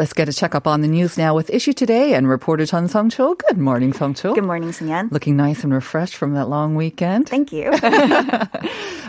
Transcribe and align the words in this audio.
Let's 0.00 0.14
get 0.14 0.30
a 0.30 0.32
checkup 0.32 0.66
on 0.66 0.80
the 0.80 0.88
news 0.88 1.18
now 1.18 1.34
with 1.34 1.50
Issue 1.50 1.74
Today 1.74 2.14
and 2.14 2.26
reporter 2.26 2.64
Chun 2.64 2.88
Sung 2.88 3.10
Cho. 3.10 3.34
Good 3.34 3.58
morning, 3.58 3.92
Sung 3.92 4.14
Cho. 4.14 4.34
Good 4.34 4.44
morning, 4.44 4.70
Sunyan. 4.70 5.12
Looking 5.12 5.36
nice 5.36 5.62
and 5.62 5.74
refreshed 5.74 6.16
from 6.16 6.32
that 6.32 6.48
long 6.48 6.74
weekend. 6.74 7.28
Thank 7.28 7.52
you. 7.52 7.70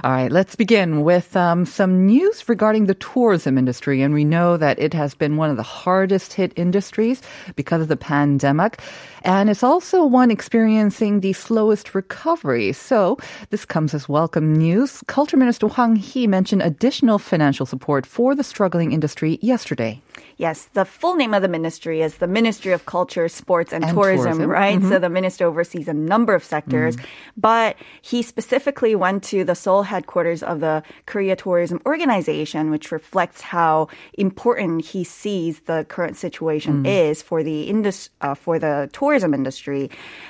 All 0.04 0.12
right, 0.12 0.30
let's 0.30 0.58
begin 0.58 1.04
with 1.04 1.34
um, 1.38 1.66
some 1.66 2.06
news 2.06 2.50
regarding 2.50 2.88
the 2.88 2.96
tourism 2.96 3.58
industry. 3.58 4.02
And 4.02 4.14
we 4.14 4.26
know 4.26 4.58
that 4.58 4.80
it 4.80 4.94
has 4.94 5.16
been 5.16 5.38
one 5.38 5.50
of 5.50 5.56
the 5.56 5.64
hardest 5.64 6.34
hit 6.34 6.52
industries 6.58 7.22
because 7.56 7.82
of 7.82 7.88
the 7.88 7.96
pandemic. 7.96 8.82
And 9.22 9.50
it's 9.50 9.64
also 9.64 10.04
one 10.04 10.30
experiencing 10.30 11.22
the 11.22 11.32
slowest 11.32 11.96
recovery. 11.96 12.74
So 12.74 13.18
this 13.50 13.64
comes 13.64 13.94
as 13.94 14.10
welcome 14.10 14.54
news. 14.58 15.02
Culture 15.08 15.38
Minister 15.38 15.70
Hwang 15.70 15.96
Hee 15.96 16.28
mentioned 16.28 16.64
additional 16.64 17.18
financial 17.18 17.66
support 17.66 18.06
for 18.06 18.36
the 18.36 18.44
struggling 18.44 18.92
industry 18.92 19.40
yesterday. 19.42 20.02
Yes, 20.42 20.70
the 20.74 20.86
full 20.86 21.16
name 21.22 21.36
of 21.38 21.44
the 21.44 21.48
ministry 21.58 22.02
is 22.02 22.16
the 22.18 22.26
Ministry 22.40 22.72
of 22.74 22.82
Culture, 22.88 23.28
Sports, 23.30 23.72
and, 23.72 23.84
And 23.86 23.94
Tourism, 23.94 24.26
Tourism. 24.42 24.50
right? 24.50 24.80
Mhm. 24.82 24.90
So 24.90 24.98
the 24.98 25.08
minister 25.20 25.46
oversees 25.46 25.88
a 25.88 25.94
number 25.94 26.34
of 26.34 26.44
sectors, 26.44 26.98
but 27.38 27.76
he 28.02 28.24
specifically 28.24 28.96
went 28.96 29.22
to 29.26 29.44
the 29.46 29.54
Seoul 29.54 29.84
headquarters 29.84 30.42
of 30.42 30.60
the 30.66 30.82
Korea 31.06 31.36
Tourism 31.36 31.78
Organization, 31.86 32.72
which 32.74 32.92
reflects 32.92 33.40
how 33.54 33.88
important 34.18 34.74
he 34.94 35.04
sees 35.04 35.54
the 35.70 35.86
current 35.96 36.18
situation 36.18 36.74
is 36.88 37.22
for 37.22 37.44
the 37.44 37.60
indus- 37.74 38.10
uh, 38.26 38.34
for 38.34 38.58
the 38.66 38.90
tourism 38.98 39.32
industry. 39.40 39.84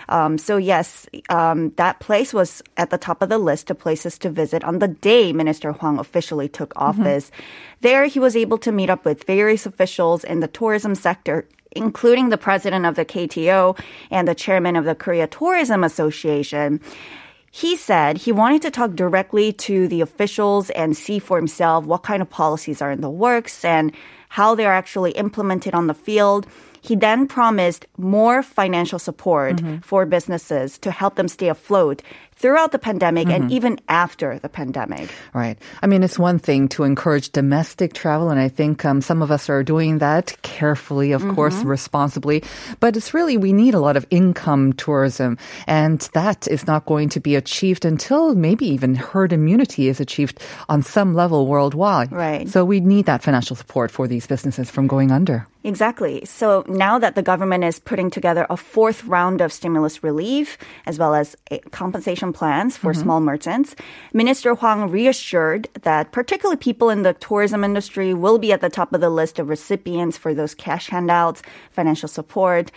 Um, 0.10 0.38
so 0.38 0.58
yes, 0.58 1.08
um, 1.30 1.72
that 1.78 1.96
place 2.08 2.34
was 2.40 2.62
at 2.76 2.90
the 2.90 2.98
top 3.08 3.22
of 3.24 3.30
the 3.30 3.38
list 3.40 3.72
of 3.72 3.80
places 3.80 4.18
to 4.24 4.30
visit 4.30 4.62
on 4.70 4.80
the 4.84 4.90
day 4.90 5.32
Minister 5.32 5.72
Hwang 5.72 5.98
officially 6.06 6.50
took 6.50 6.74
office. 6.76 7.32
There, 7.80 8.04
he 8.14 8.20
was 8.20 8.36
able 8.36 8.60
to 8.60 8.72
meet 8.80 8.90
up 8.92 9.06
with 9.08 9.24
various 9.36 9.66
officials 9.66 10.01
in 10.24 10.40
the 10.40 10.48
tourism 10.48 10.96
sector, 10.96 11.48
including 11.72 12.30
the 12.30 12.38
president 12.38 12.86
of 12.86 12.96
the 12.96 13.06
KTO 13.06 13.78
and 14.10 14.28
the 14.28 14.36
chairman 14.36 14.76
of 14.76 14.86
the 14.86 14.96
Korea 14.96 15.28
Tourism 15.28 15.84
Association. 15.84 16.82
He 17.52 17.76
said 17.76 18.18
he 18.18 18.32
wanted 18.32 18.62
to 18.64 18.72
talk 18.72 18.96
directly 18.96 19.52
to 19.54 19.88
the 19.88 20.02
officials 20.02 20.70
and 20.72 20.96
see 20.96 21.20
for 21.20 21.38
himself 21.38 21.86
what 21.86 22.04
kind 22.04 22.22
of 22.22 22.30
policies 22.30 22.82
are 22.82 22.92
in 22.92 23.02
the 23.02 23.10
works 23.10 23.66
and 23.66 23.92
how 24.30 24.56
they're 24.56 24.72
actually 24.72 25.12
implemented 25.12 25.74
on 25.74 25.88
the 25.88 25.94
field. 25.94 26.48
He 26.82 26.96
then 26.96 27.28
promised 27.28 27.86
more 27.98 28.42
financial 28.42 29.00
support 29.00 29.58
mm-hmm. 29.58 29.80
for 29.80 30.06
businesses 30.06 30.80
to 30.80 30.92
help 30.92 31.16
them 31.16 31.28
stay 31.28 31.50
afloat 31.50 32.02
throughout 32.42 32.72
the 32.72 32.80
pandemic 32.80 33.30
and 33.30 33.52
even 33.52 33.80
after 33.88 34.40
the 34.40 34.50
pandemic. 34.50 35.14
Right. 35.34 35.58
I 35.82 35.88
mean, 35.88 36.02
it's 36.02 36.18
one 36.18 36.40
thing 36.40 36.68
to 36.70 36.84
encourage 36.84 37.30
domestic 37.32 37.94
travel, 37.94 38.30
and 38.30 38.40
I 38.40 38.50
think 38.50 38.84
um, 38.84 39.02
some 39.02 39.22
of 39.22 39.30
us 39.30 39.48
are 39.48 39.64
doing 39.64 40.00
that 40.00 40.36
carefully, 40.42 41.12
of 41.12 41.22
course, 41.36 41.62
responsibly. 41.64 42.44
But 42.80 42.98
it's 42.98 43.14
really, 43.14 43.38
we 43.38 43.54
need 43.54 43.74
a 43.74 43.80
lot 43.80 43.96
of 43.96 44.08
income 44.10 44.74
tourism, 44.74 45.38
and 45.68 46.02
that 46.14 46.48
is 46.48 46.66
not 46.66 46.86
going 46.86 47.10
to 47.10 47.20
be 47.20 47.36
achieved 47.36 47.86
until 47.86 48.34
maybe 48.34 48.66
even 48.66 48.96
herd 48.96 49.32
immunity 49.32 49.88
is 49.88 50.00
achieved 50.00 50.42
on 50.68 50.82
some 50.82 51.14
level 51.14 51.46
worldwide. 51.46 52.12
Right. 52.12 52.50
So 52.50 52.66
we 52.66 52.80
need 52.80 53.06
that 53.06 53.22
financial 53.22 53.56
support 53.56 53.92
for 53.92 54.08
these 54.08 54.26
businesses 54.26 54.72
from 54.72 54.88
going 54.88 55.12
under. 55.12 55.46
Exactly. 55.64 56.26
So 56.26 56.66
now 56.68 56.98
that 56.98 57.14
the 57.14 57.22
government 57.22 57.64
is 57.64 57.78
putting 57.80 58.10
together 58.10 58.48
a 58.50 58.58
fourth 58.58 59.06
round 59.06 59.42
of 59.42 59.54
stimulus 59.54 60.04
relief, 60.04 60.58
as 60.88 60.98
well 60.98 61.14
as 61.14 61.36
eh, 61.52 61.60
plans 62.34 62.78
for 62.78 62.92
mm-hmm. 62.92 63.02
small 63.02 63.20
merchants, 63.20 63.76
Minister 64.14 64.56
Hwang 64.56 64.90
reassured 64.90 65.70
that 65.82 66.12
particularly 66.12 66.58
people 66.58 66.90
in 66.90 67.04
the 67.04 67.14
tourism 67.14 67.64
industry 67.64 68.14
will 68.14 68.38
be 68.38 68.52
at 68.52 68.62
the 68.62 68.70
top 68.70 68.94
of 68.94 69.02
the 69.02 69.10
list 69.10 69.40
of 69.40 69.50
recipients 69.50 70.18
for 70.18 70.34
those 70.34 70.56
cash 70.56 70.90
handouts, 70.90 71.42
financial 71.72 72.08
support, 72.08 72.72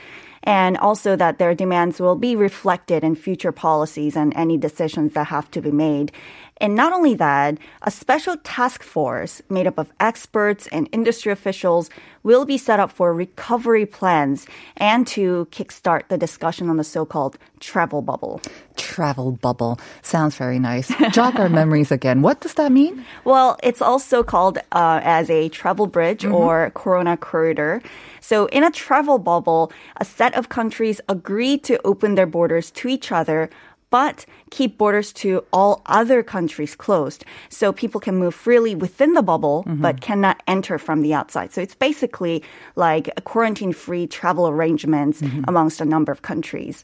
and 0.45 0.77
also 0.79 1.17
that 1.17 1.39
their 1.39 1.55
demands 1.55 1.99
will 1.99 2.17
be 2.17 2.37
reflected 2.37 3.03
in 3.03 3.15
future 3.15 3.53
policies 3.53 4.15
and 4.15 4.33
any 4.37 4.57
decisions 4.57 5.15
that 5.15 5.29
have 5.29 5.51
to 5.51 5.61
be 5.61 5.71
made. 5.71 6.13
And 6.59 6.75
not 6.75 6.93
only 6.93 7.15
that, 7.15 7.59
a 7.83 7.91
special 7.91 8.37
task 8.39 8.83
force 8.83 9.43
made 9.51 9.67
up 9.67 9.79
of 9.79 9.93
experts 9.99 10.69
and 10.69 10.89
industry 10.93 11.33
officials 11.33 11.91
will 12.23 12.45
be 12.45 12.57
set 12.57 12.79
up 12.79 12.91
for 12.91 13.13
recovery 13.13 13.85
plans 13.87 14.47
and 14.77 15.07
to 15.09 15.49
kickstart 15.51 16.09
the 16.09 16.17
discussion 16.17 16.71
on 16.71 16.77
the 16.77 16.85
so-called 16.85 17.39
travel 17.61 18.03
bubble. 18.03 18.41
Travel 18.77 19.33
bubble 19.33 19.79
sounds 20.03 20.37
very 20.37 20.59
nice. 20.59 20.93
Jog 21.13 21.39
our 21.41 21.49
memories 21.61 21.91
again. 21.91 22.23
What 22.23 22.41
does 22.41 22.55
that 22.55 22.71
mean? 22.71 23.05
Well, 23.25 23.59
it's 23.63 23.83
also 23.83 24.23
called 24.23 24.59
uh, 24.73 25.01
as 25.03 25.31
a 25.31 25.49
travel 25.49 25.87
bridge 25.87 26.25
or 26.25 26.71
Corona 26.75 27.17
corridor. 27.17 27.83
So, 28.21 28.47
in 28.47 28.65
a 28.65 28.71
travel 28.71 29.19
bubble, 29.19 29.71
a 29.99 30.05
set 30.05 30.35
of 30.35 30.49
countries 30.49 31.01
agree 31.09 31.59
to 31.59 31.79
open 31.85 32.15
their 32.15 32.27
borders 32.27 32.71
to 32.73 32.89
each 32.89 33.13
other. 33.13 33.51
But 33.95 34.27
keep 34.51 34.77
borders 34.77 35.13
to 35.23 35.45
all 35.53 35.81
other 35.87 36.25
countries 36.25 36.75
closed. 36.75 37.25
So 37.49 37.73
people 37.73 38.01
can 38.01 38.17
move 38.17 38.35
freely 38.35 38.75
within 38.75 39.13
the 39.13 39.23
bubble, 39.23 39.63
mm-hmm. 39.63 39.81
but 39.81 40.01
cannot 40.01 40.43
enter 40.49 40.79
from 40.79 41.03
the 41.03 41.15
outside. 41.15 41.53
So 41.53 41.61
it's 41.61 41.77
basically 41.77 42.43
like 42.75 43.07
a 43.17 43.21
quarantine 43.21 43.73
free 43.73 44.09
travel 44.09 44.49
arrangements 44.49 45.21
mm-hmm. 45.21 45.45
amongst 45.47 45.81
a 45.81 45.85
number 45.85 46.11
of 46.11 46.23
countries. 46.23 46.83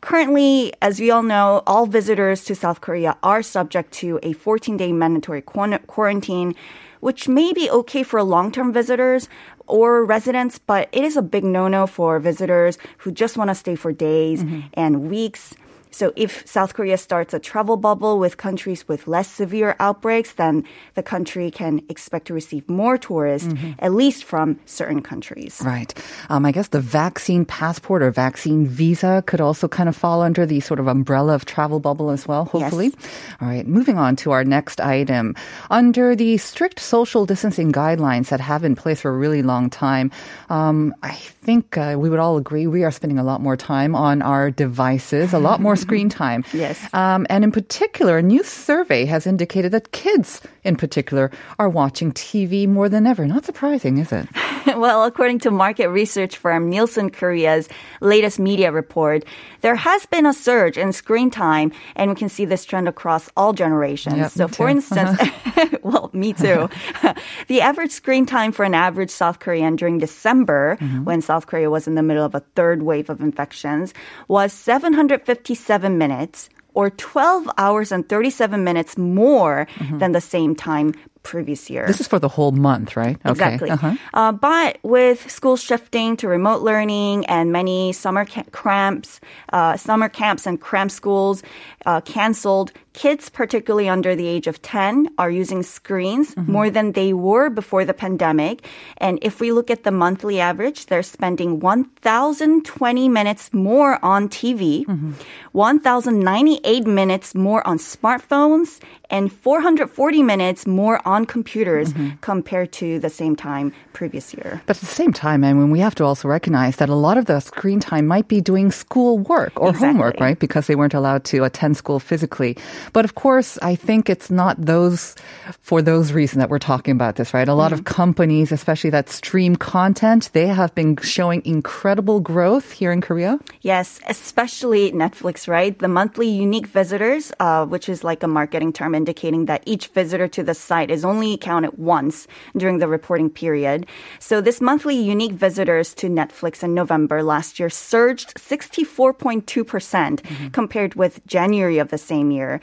Currently, 0.00 0.72
as 0.80 1.00
we 1.00 1.10
all 1.10 1.24
know, 1.24 1.64
all 1.66 1.86
visitors 1.86 2.44
to 2.44 2.54
South 2.54 2.80
Korea 2.80 3.16
are 3.24 3.42
subject 3.42 3.90
to 3.94 4.20
a 4.22 4.32
14 4.32 4.76
day 4.76 4.92
mandatory 4.92 5.42
quarantine, 5.42 6.54
which 7.00 7.26
may 7.26 7.52
be 7.52 7.68
okay 7.68 8.04
for 8.04 8.22
long 8.22 8.52
term 8.52 8.72
visitors 8.72 9.28
or 9.66 10.04
residents, 10.04 10.60
but 10.60 10.88
it 10.92 11.02
is 11.02 11.16
a 11.16 11.22
big 11.22 11.42
no 11.42 11.66
no 11.66 11.88
for 11.88 12.20
visitors 12.20 12.78
who 12.98 13.10
just 13.10 13.36
want 13.36 13.50
to 13.50 13.56
stay 13.56 13.74
for 13.74 13.90
days 13.90 14.44
mm-hmm. 14.44 14.60
and 14.74 15.10
weeks. 15.10 15.54
So 15.94 16.12
if 16.16 16.42
South 16.44 16.74
Korea 16.74 16.98
starts 16.98 17.32
a 17.34 17.38
travel 17.38 17.76
bubble 17.76 18.18
with 18.18 18.36
countries 18.36 18.88
with 18.88 19.06
less 19.06 19.30
severe 19.30 19.76
outbreaks, 19.78 20.32
then 20.34 20.64
the 20.94 21.04
country 21.04 21.52
can 21.52 21.82
expect 21.88 22.26
to 22.26 22.34
receive 22.34 22.68
more 22.68 22.98
tourists, 22.98 23.54
at 23.78 23.94
least 23.94 24.24
from 24.24 24.58
certain 24.66 25.02
countries. 25.02 25.62
Right. 25.64 25.94
Um, 26.28 26.44
I 26.44 26.50
guess 26.50 26.68
the 26.74 26.80
vaccine 26.80 27.44
passport 27.44 28.02
or 28.02 28.10
vaccine 28.10 28.66
visa 28.66 29.22
could 29.26 29.40
also 29.40 29.68
kind 29.68 29.88
of 29.88 29.94
fall 29.94 30.20
under 30.20 30.44
the 30.44 30.58
sort 30.58 30.80
of 30.80 30.88
umbrella 30.88 31.34
of 31.34 31.44
travel 31.44 31.78
bubble 31.78 32.10
as 32.10 32.26
well, 32.26 32.44
hopefully. 32.44 32.90
Yes. 32.90 33.10
All 33.40 33.46
right. 33.46 33.66
Moving 33.66 33.96
on 33.96 34.16
to 34.16 34.32
our 34.32 34.42
next 34.42 34.80
item. 34.80 35.36
Under 35.70 36.16
the 36.16 36.38
strict 36.38 36.80
social 36.80 37.24
distancing 37.24 37.70
guidelines 37.70 38.30
that 38.30 38.40
have 38.40 38.62
been 38.62 38.72
in 38.72 38.76
place 38.76 39.02
for 39.02 39.14
a 39.14 39.16
really 39.16 39.42
long 39.42 39.70
time, 39.70 40.10
um, 40.50 40.92
I 41.04 41.14
think 41.14 41.78
uh, 41.78 41.94
we 41.96 42.10
would 42.10 42.18
all 42.18 42.36
agree 42.36 42.66
we 42.66 42.82
are 42.82 42.90
spending 42.90 43.18
a 43.18 43.22
lot 43.22 43.40
more 43.40 43.56
time 43.56 43.94
on 43.94 44.22
our 44.22 44.50
devices, 44.50 45.32
a 45.32 45.38
lot 45.38 45.60
more 45.60 45.76
screen 45.84 46.08
mm-hmm. 46.08 46.18
time. 46.18 46.44
Yes. 46.52 46.76
Um, 46.92 47.26
and 47.30 47.44
in 47.44 47.52
particular, 47.52 48.18
a 48.18 48.22
new 48.22 48.42
survey 48.42 49.04
has 49.04 49.26
indicated 49.26 49.72
that 49.72 49.92
kids 49.92 50.40
in 50.64 50.76
particular 50.76 51.30
are 51.58 51.68
watching 51.68 52.12
TV 52.12 52.66
more 52.66 52.88
than 52.88 53.06
ever. 53.06 53.26
Not 53.26 53.44
surprising, 53.44 53.98
is 53.98 54.10
it? 54.12 54.26
well, 54.66 55.04
according 55.04 55.40
to 55.40 55.50
market 55.50 55.88
research 55.88 56.38
firm 56.38 56.70
Nielsen 56.70 57.10
Korea's 57.10 57.68
latest 58.00 58.38
media 58.38 58.72
report, 58.72 59.24
there 59.60 59.76
has 59.76 60.06
been 60.06 60.26
a 60.26 60.32
surge 60.32 60.78
in 60.78 60.92
screen 60.92 61.30
time, 61.30 61.72
and 61.96 62.10
we 62.10 62.16
can 62.16 62.28
see 62.28 62.44
this 62.44 62.64
trend 62.64 62.88
across 62.88 63.30
all 63.36 63.52
generations. 63.52 64.16
Yep, 64.16 64.30
so, 64.32 64.48
for 64.48 64.68
instance, 64.68 65.20
uh-huh. 65.20 65.78
well, 65.82 66.10
me 66.12 66.32
too. 66.32 66.68
the 67.48 67.60
average 67.60 67.92
screen 67.92 68.26
time 68.26 68.52
for 68.52 68.64
an 68.64 68.74
average 68.74 69.10
South 69.10 69.38
Korean 69.38 69.76
during 69.76 69.98
December, 69.98 70.78
mm-hmm. 70.80 71.04
when 71.04 71.20
South 71.20 71.46
Korea 71.46 71.70
was 71.70 71.86
in 71.86 71.94
the 71.94 72.02
middle 72.02 72.24
of 72.24 72.34
a 72.34 72.40
third 72.56 72.82
wave 72.82 73.10
of 73.10 73.20
infections, 73.20 73.92
was 74.28 74.52
757 74.52 75.73
minutes. 75.82 76.48
Or 76.74 76.90
12 76.90 77.48
hours 77.56 77.92
and 77.92 78.08
37 78.08 78.64
minutes 78.64 78.98
more 78.98 79.68
than 79.98 80.10
the 80.10 80.20
same 80.20 80.56
time 80.56 80.92
previous 81.24 81.68
year. 81.72 81.88
This 81.88 82.00
is 82.00 82.06
for 82.06 82.20
the 82.20 82.28
whole 82.28 82.52
month, 82.52 82.94
right? 82.96 83.16
Okay. 83.24 83.32
Exactly. 83.32 83.70
Uh-huh. 83.72 83.96
Uh, 84.12 84.30
but 84.30 84.76
with 84.84 85.24
schools 85.30 85.58
shifting 85.64 86.16
to 86.20 86.28
remote 86.28 86.60
learning 86.62 87.24
and 87.26 87.50
many 87.50 87.92
summer 87.96 88.24
ca- 88.28 88.44
cramps, 88.52 89.18
uh, 89.52 89.74
summer 89.80 90.08
camps 90.12 90.46
and 90.46 90.60
cramp 90.60 90.90
schools 90.92 91.42
uh, 91.88 92.00
canceled, 92.04 92.70
kids, 92.92 93.28
particularly 93.32 93.88
under 93.88 94.14
the 94.14 94.28
age 94.28 94.46
of 94.46 94.60
10, 94.62 95.08
are 95.18 95.30
using 95.32 95.62
screens 95.64 96.36
Mm-hmm. 96.36 96.52
more 96.52 96.68
than 96.70 96.92
they 96.92 97.12
were 97.12 97.48
before 97.50 97.84
the 97.84 97.94
pandemic. 97.94 98.62
And 98.98 99.18
if 99.22 99.40
we 99.40 99.50
look 99.52 99.70
at 99.70 99.82
the 99.82 99.90
monthly 99.90 100.38
average, 100.40 100.86
they're 100.86 101.02
spending 101.02 101.58
1,020 101.60 103.08
minutes 103.08 103.50
more 103.52 103.98
on 104.04 104.28
TV, 104.28 104.84
Mm-hmm. 104.84 105.12
1,098 105.52 106.86
minutes 106.86 107.34
more 107.34 107.64
on 107.66 107.78
smartphones, 107.78 108.80
and 109.14 109.30
440 109.30 110.22
minutes 110.22 110.66
more 110.66 110.98
on 111.06 111.24
computers 111.24 111.92
Mm-hmm. 111.94 112.16
compared 112.22 112.72
to 112.72 112.98
the 112.98 113.10
same 113.10 113.36
time 113.36 113.72
previous 113.92 114.34
year. 114.34 114.60
But 114.66 114.76
at 114.76 114.80
the 114.80 114.94
same 115.00 115.12
time, 115.12 115.44
I 115.44 115.52
mean, 115.52 115.70
we 115.70 115.78
have 115.80 115.94
to 115.96 116.04
also 116.04 116.26
recognize 116.26 116.76
that 116.76 116.88
a 116.88 116.94
lot 117.06 117.16
of 117.18 117.26
the 117.26 117.38
screen 117.40 117.78
time 117.78 118.06
might 118.08 118.26
be 118.26 118.40
doing 118.40 118.72
school 118.72 119.18
work 119.18 119.52
or 119.54 119.72
homework, 119.72 120.18
right? 120.18 120.38
Because 120.38 120.66
they 120.66 120.74
weren't 120.74 120.94
allowed 120.94 121.22
to 121.30 121.44
attend 121.44 121.76
school 121.76 122.00
physically. 122.00 122.56
But 122.92 123.04
of 123.04 123.14
course, 123.14 123.58
I 123.62 123.76
think 123.76 124.10
it's 124.10 124.30
not 124.30 124.56
those, 124.58 125.14
for 125.60 125.82
those 125.82 126.12
reasons 126.12 126.40
that 126.40 126.50
we're 126.50 126.58
talking 126.58 126.92
about 126.98 127.14
this, 127.16 127.32
right? 127.34 127.46
A 127.46 127.54
lot 127.54 127.72
of 127.72 127.84
companies, 127.84 128.50
especially 128.50 128.90
that 128.90 129.08
stream 129.10 129.54
content, 129.54 130.30
they 130.32 130.48
have 130.48 130.74
been 130.74 130.96
showing 130.96 131.42
incredible 131.44 132.18
growth 132.20 132.72
here 132.72 132.90
in 132.90 133.00
Korea. 133.00 133.38
Yes, 133.60 134.00
especially 134.08 134.90
Netflix, 134.92 135.46
right? 135.46 135.78
The 135.78 135.88
monthly 135.88 136.28
unique 136.28 136.66
visitors, 136.66 137.30
uh, 137.38 137.66
which 137.66 137.88
is 137.88 138.02
like 138.02 138.22
a 138.24 138.28
marketing 138.28 138.72
term 138.72 138.94
indicating 139.04 139.44
that 139.44 139.62
each 139.66 139.88
visitor 139.88 140.26
to 140.26 140.42
the 140.42 140.54
site 140.54 140.90
is 140.90 141.04
only 141.04 141.36
counted 141.36 141.76
once 141.76 142.26
during 142.56 142.78
the 142.78 142.88
reporting 142.88 143.28
period. 143.28 143.84
So 144.18 144.40
this 144.40 144.62
monthly 144.62 144.96
unique 144.96 145.36
visitors 145.46 145.92
to 146.00 146.08
Netflix 146.08 146.62
in 146.62 146.72
November 146.72 147.22
last 147.22 147.60
year 147.60 147.68
surged 147.68 148.34
64.2% 148.36 150.52
compared 150.52 150.94
with 150.94 151.20
January 151.26 151.78
of 151.78 151.90
the 151.90 151.98
same 151.98 152.30
year. 152.30 152.62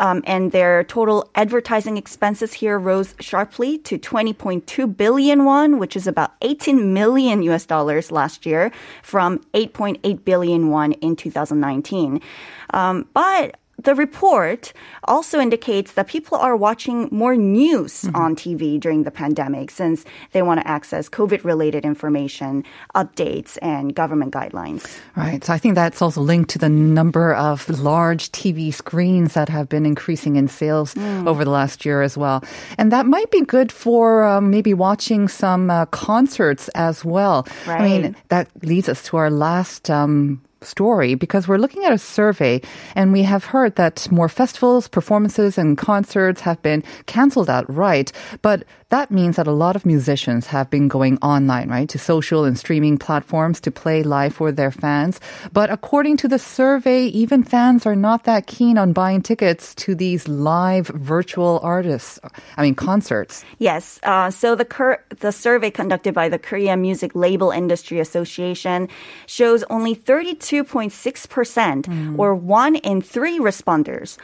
Um, 0.00 0.22
and 0.26 0.50
their 0.50 0.82
total 0.84 1.30
advertising 1.34 1.98
expenses 1.98 2.54
here 2.54 2.78
rose 2.78 3.14
sharply 3.20 3.76
to 3.88 3.98
20.2 3.98 4.96
billion 4.96 5.44
won, 5.44 5.78
which 5.78 5.94
is 5.94 6.06
about 6.06 6.32
18 6.40 6.94
million 6.94 7.42
US 7.42 7.66
dollars 7.66 8.10
last 8.10 8.46
year 8.46 8.72
from 9.02 9.40
8.8 9.52 10.24
billion 10.24 10.70
won 10.70 10.92
in 10.92 11.16
2019. 11.16 12.22
Um, 12.70 13.06
but 13.12 13.56
the 13.78 13.94
report 13.94 14.72
also 15.04 15.40
indicates 15.40 15.92
that 15.92 16.06
people 16.06 16.38
are 16.38 16.56
watching 16.56 17.08
more 17.10 17.36
news 17.36 18.08
on 18.14 18.36
TV 18.36 18.78
during 18.78 19.02
the 19.02 19.10
pandemic 19.10 19.70
since 19.70 20.04
they 20.32 20.42
want 20.42 20.60
to 20.60 20.68
access 20.68 21.08
COVID 21.08 21.44
related 21.44 21.84
information, 21.84 22.64
updates, 22.94 23.58
and 23.60 23.94
government 23.94 24.32
guidelines. 24.32 25.00
Right. 25.16 25.42
So 25.42 25.52
I 25.52 25.58
think 25.58 25.74
that's 25.74 26.00
also 26.00 26.20
linked 26.20 26.50
to 26.50 26.58
the 26.58 26.68
number 26.68 27.34
of 27.34 27.68
large 27.68 28.30
TV 28.30 28.72
screens 28.72 29.34
that 29.34 29.48
have 29.48 29.68
been 29.68 29.86
increasing 29.86 30.36
in 30.36 30.48
sales 30.48 30.96
over 31.26 31.44
the 31.44 31.50
last 31.50 31.84
year 31.84 32.02
as 32.02 32.16
well. 32.16 32.44
And 32.78 32.92
that 32.92 33.06
might 33.06 33.30
be 33.30 33.40
good 33.40 33.72
for 33.72 34.24
um, 34.24 34.50
maybe 34.50 34.74
watching 34.74 35.28
some 35.28 35.70
uh, 35.70 35.86
concerts 35.86 36.68
as 36.74 37.04
well. 37.04 37.46
I 37.66 37.82
mean, 37.82 38.16
that 38.28 38.48
leads 38.62 38.88
us 38.88 39.02
to 39.04 39.16
our 39.16 39.30
last 39.30 39.90
um, 39.90 40.40
story 40.64 41.14
because 41.14 41.48
we're 41.48 41.58
looking 41.58 41.84
at 41.84 41.92
a 41.92 41.98
survey 41.98 42.60
and 42.94 43.12
we 43.12 43.22
have 43.22 43.46
heard 43.46 43.76
that 43.76 44.10
more 44.10 44.28
festivals, 44.28 44.88
performances, 44.88 45.58
and 45.58 45.78
concerts 45.78 46.42
have 46.42 46.60
been 46.62 46.82
canceled 47.06 47.50
outright. 47.50 48.12
But 48.42 48.64
that 48.92 49.10
means 49.10 49.36
that 49.36 49.46
a 49.46 49.52
lot 49.52 49.74
of 49.74 49.86
musicians 49.86 50.48
have 50.48 50.68
been 50.68 50.86
going 50.86 51.16
online, 51.22 51.70
right, 51.70 51.88
to 51.88 51.98
social 51.98 52.44
and 52.44 52.58
streaming 52.58 52.98
platforms 52.98 53.58
to 53.62 53.70
play 53.70 54.02
live 54.02 54.34
for 54.34 54.52
their 54.52 54.70
fans. 54.70 55.18
But 55.50 55.70
according 55.70 56.18
to 56.18 56.28
the 56.28 56.38
survey, 56.38 57.06
even 57.06 57.42
fans 57.42 57.86
are 57.86 57.96
not 57.96 58.24
that 58.24 58.46
keen 58.46 58.76
on 58.76 58.92
buying 58.92 59.22
tickets 59.22 59.74
to 59.76 59.94
these 59.94 60.28
live 60.28 60.88
virtual 60.88 61.58
artists, 61.62 62.20
I 62.58 62.62
mean, 62.62 62.74
concerts. 62.74 63.46
Yes. 63.58 63.98
Uh, 64.02 64.30
so 64.30 64.54
the 64.54 64.66
cur- 64.66 65.02
the 65.20 65.32
survey 65.32 65.70
conducted 65.70 66.12
by 66.12 66.28
the 66.28 66.38
Korea 66.38 66.76
Music 66.76 67.14
Label 67.14 67.50
Industry 67.50 67.98
Association 67.98 68.88
shows 69.24 69.64
only 69.70 69.96
32.6 69.96 71.28
percent, 71.30 71.88
or 72.18 72.34
one 72.34 72.76
in 72.76 73.00
three 73.00 73.38
responders. 73.38 74.18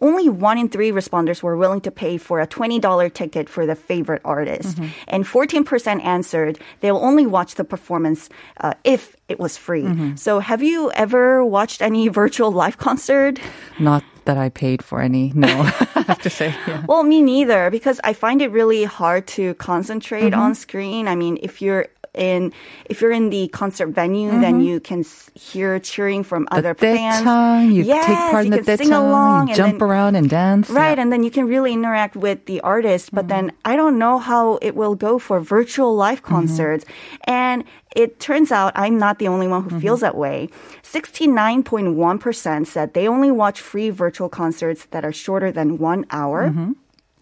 Only 0.00 0.28
one 0.28 0.58
in 0.58 0.68
three 0.68 0.90
responders 0.90 1.42
were 1.42 1.56
willing 1.56 1.80
to 1.82 1.90
pay 1.90 2.18
for 2.18 2.40
a 2.40 2.46
$20 2.46 3.12
ticket 3.12 3.48
for 3.48 3.66
the 3.66 3.74
favorite 3.74 4.22
artist. 4.24 4.76
Mm-hmm. 4.76 4.88
And 5.08 5.24
14% 5.24 6.04
answered 6.04 6.58
they 6.80 6.90
will 6.90 7.04
only 7.04 7.26
watch 7.26 7.54
the 7.54 7.64
performance 7.64 8.28
uh, 8.60 8.74
if 8.84 9.16
it 9.28 9.38
was 9.38 9.56
free. 9.56 9.82
Mm-hmm. 9.82 10.16
So, 10.16 10.40
have 10.40 10.62
you 10.62 10.90
ever 10.92 11.44
watched 11.44 11.80
any 11.82 12.08
virtual 12.22 12.50
live 12.52 12.78
concert? 12.78 13.38
Not 13.78 14.04
that 14.24 14.38
I 14.38 14.48
paid 14.48 14.82
for 14.82 15.00
any, 15.00 15.32
no, 15.34 15.48
I 15.94 16.04
have 16.06 16.22
to 16.22 16.30
say. 16.30 16.54
Yeah. 16.66 16.84
Well, 16.88 17.02
me 17.02 17.22
neither, 17.22 17.70
because 17.70 18.00
I 18.04 18.12
find 18.12 18.40
it 18.40 18.50
really 18.50 18.84
hard 18.84 19.26
to 19.38 19.54
concentrate 19.54 20.30
mm-hmm. 20.30 20.40
on 20.40 20.54
screen. 20.54 21.08
I 21.08 21.14
mean, 21.14 21.38
if 21.42 21.60
you're 21.60 21.88
in 22.14 22.52
if 22.86 23.00
you're 23.00 23.12
in 23.12 23.30
the 23.30 23.48
concert 23.48 23.88
venue, 23.88 24.30
then 24.30 24.54
mm-hmm. 24.54 24.60
you 24.60 24.80
can 24.80 25.04
hear 25.34 25.78
cheering 25.78 26.22
from 26.22 26.46
other 26.50 26.74
the 26.74 26.80
fans. 26.80 27.74
you 27.74 27.82
yes, 27.82 28.06
take 28.06 28.16
part 28.16 28.46
in 28.46 28.52
you 28.52 28.58
the 28.58 28.64
can 28.64 28.78
sing 28.78 28.92
along, 28.92 29.48
you 29.48 29.54
jump 29.54 29.78
then, 29.78 29.88
around 29.88 30.16
and 30.16 30.30
dance. 30.30 30.70
Right, 30.70 30.96
Yeah. 30.96 31.02
and 31.02 31.12
then 31.12 31.22
you 31.22 31.30
can 31.30 31.46
really 31.46 31.72
interact 31.72 32.16
with 32.16 32.46
the 32.46 32.60
artist. 32.60 33.12
But 33.12 33.28
then 33.28 33.48
mm-hmm. 33.48 33.72
I 33.72 33.76
don't 33.76 33.98
know 33.98 34.18
how 34.18 34.58
it 34.62 34.74
will 34.76 34.94
go 34.94 35.18
for 35.18 35.40
virtual 35.40 35.94
live 35.94 36.22
mm-hmm. 36.22 36.34
concerts. 36.34 36.84
And 37.24 37.64
it 37.94 38.18
turns 38.20 38.50
out 38.50 38.72
I'm 38.74 38.98
not 38.98 39.18
the 39.18 39.28
only 39.28 39.46
one 39.46 39.68
who 39.68 39.80
feels 39.80 40.00
that 40.00 40.16
way. 40.16 40.48
69.1% 40.82 42.66
said 42.66 42.94
they 42.94 43.06
only 43.08 43.30
watch 43.30 43.60
free 43.60 43.90
virtual 43.90 44.28
concerts 44.28 44.86
that 44.90 45.04
are 45.04 45.12
shorter 45.12 45.52
than 45.52 45.78
one 45.78 46.04
hour. 46.10 46.50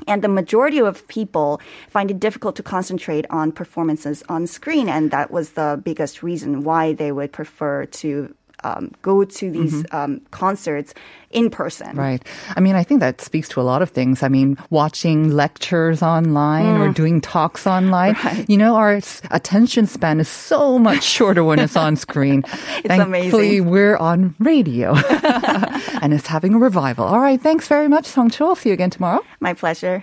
And 0.06 0.22
the 0.22 0.28
majority 0.28 0.80
of 0.80 1.06
people 1.08 1.60
find 1.88 2.10
it 2.10 2.20
difficult 2.20 2.56
to 2.56 2.62
concentrate 2.62 3.26
on 3.30 3.52
performances 3.52 4.22
on 4.28 4.46
screen. 4.46 4.88
And 4.88 5.10
that 5.10 5.30
was 5.30 5.52
the 5.52 5.80
biggest 5.82 6.22
reason 6.22 6.64
why 6.64 6.92
they 6.92 7.12
would 7.12 7.32
prefer 7.32 7.86
to 7.86 8.34
um, 8.64 8.90
go 9.02 9.24
to 9.24 9.50
these 9.50 9.84
um, 9.92 10.20
concerts 10.30 10.94
in 11.30 11.48
person. 11.50 11.96
Right. 11.96 12.22
I 12.56 12.60
mean, 12.60 12.74
I 12.76 12.82
think 12.84 13.00
that 13.00 13.20
speaks 13.20 13.48
to 13.50 13.60
a 13.60 13.62
lot 13.62 13.80
of 13.82 13.90
things. 13.90 14.22
I 14.22 14.28
mean, 14.28 14.58
watching 14.70 15.30
lectures 15.30 16.02
online 16.02 16.80
or 16.80 16.92
doing 16.92 17.20
talks 17.20 17.66
online. 17.66 18.16
You 18.48 18.56
know, 18.58 18.76
our 18.76 19.00
attention 19.30 19.86
span 19.86 20.20
is 20.20 20.28
so 20.28 20.78
much 20.78 21.02
shorter 21.02 21.42
when 21.42 21.58
it's 21.58 21.76
on 21.76 21.96
screen. 21.96 22.44
It's 22.84 22.88
Thankfully, 22.88 23.58
amazing. 23.58 23.70
we're 23.70 23.96
on 23.96 24.34
radio 24.38 24.94
and 26.02 26.12
it's 26.12 26.26
having 26.26 26.54
a 26.54 26.58
revival. 26.58 27.04
All 27.04 27.20
right. 27.20 27.40
Thanks 27.40 27.68
very 27.68 27.88
much, 27.88 28.06
Song 28.06 28.28
Chul. 28.30 28.56
See 28.56 28.70
you 28.70 28.72
again 28.74 28.90
tomorrow. 28.90 29.20
My 29.40 29.54
pleasure. 29.54 30.02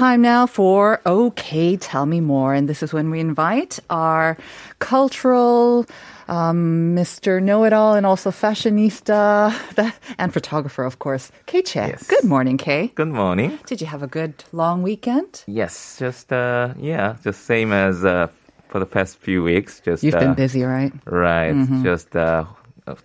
Time 0.00 0.22
now 0.22 0.46
for 0.46 0.98
OK, 1.04 1.76
Tell 1.76 2.06
Me 2.06 2.20
More. 2.22 2.54
And 2.54 2.66
this 2.70 2.82
is 2.82 2.90
when 2.94 3.10
we 3.10 3.20
invite 3.20 3.78
our 3.90 4.38
cultural 4.78 5.84
um, 6.26 6.94
Mr. 6.96 7.42
Know 7.42 7.64
It 7.64 7.74
All 7.74 7.94
and 7.94 8.06
also 8.06 8.30
fashionista 8.30 9.52
the, 9.74 9.92
and 10.18 10.32
photographer, 10.32 10.84
of 10.84 10.98
course, 11.00 11.30
Kay 11.44 11.60
Che. 11.62 11.88
Yes. 11.88 12.06
Good 12.06 12.24
morning, 12.24 12.56
Kay. 12.56 12.92
Good 12.94 13.08
morning. 13.08 13.58
Did 13.66 13.80
you 13.82 13.88
have 13.88 14.02
a 14.02 14.06
good 14.06 14.32
long 14.52 14.82
weekend? 14.82 15.44
Yes, 15.46 15.96
just 15.98 16.32
uh, 16.32 16.72
yeah, 16.78 17.16
just 17.22 17.44
same 17.44 17.70
as 17.72 18.02
uh, 18.02 18.28
for 18.68 18.78
the 18.80 18.86
past 18.86 19.18
few 19.18 19.42
weeks. 19.42 19.80
Just 19.84 20.02
You've 20.02 20.14
uh, 20.14 20.20
been 20.20 20.34
busy, 20.34 20.62
right? 20.62 20.92
right? 21.04 21.54
Just 21.82 22.16
uh, 22.16 22.44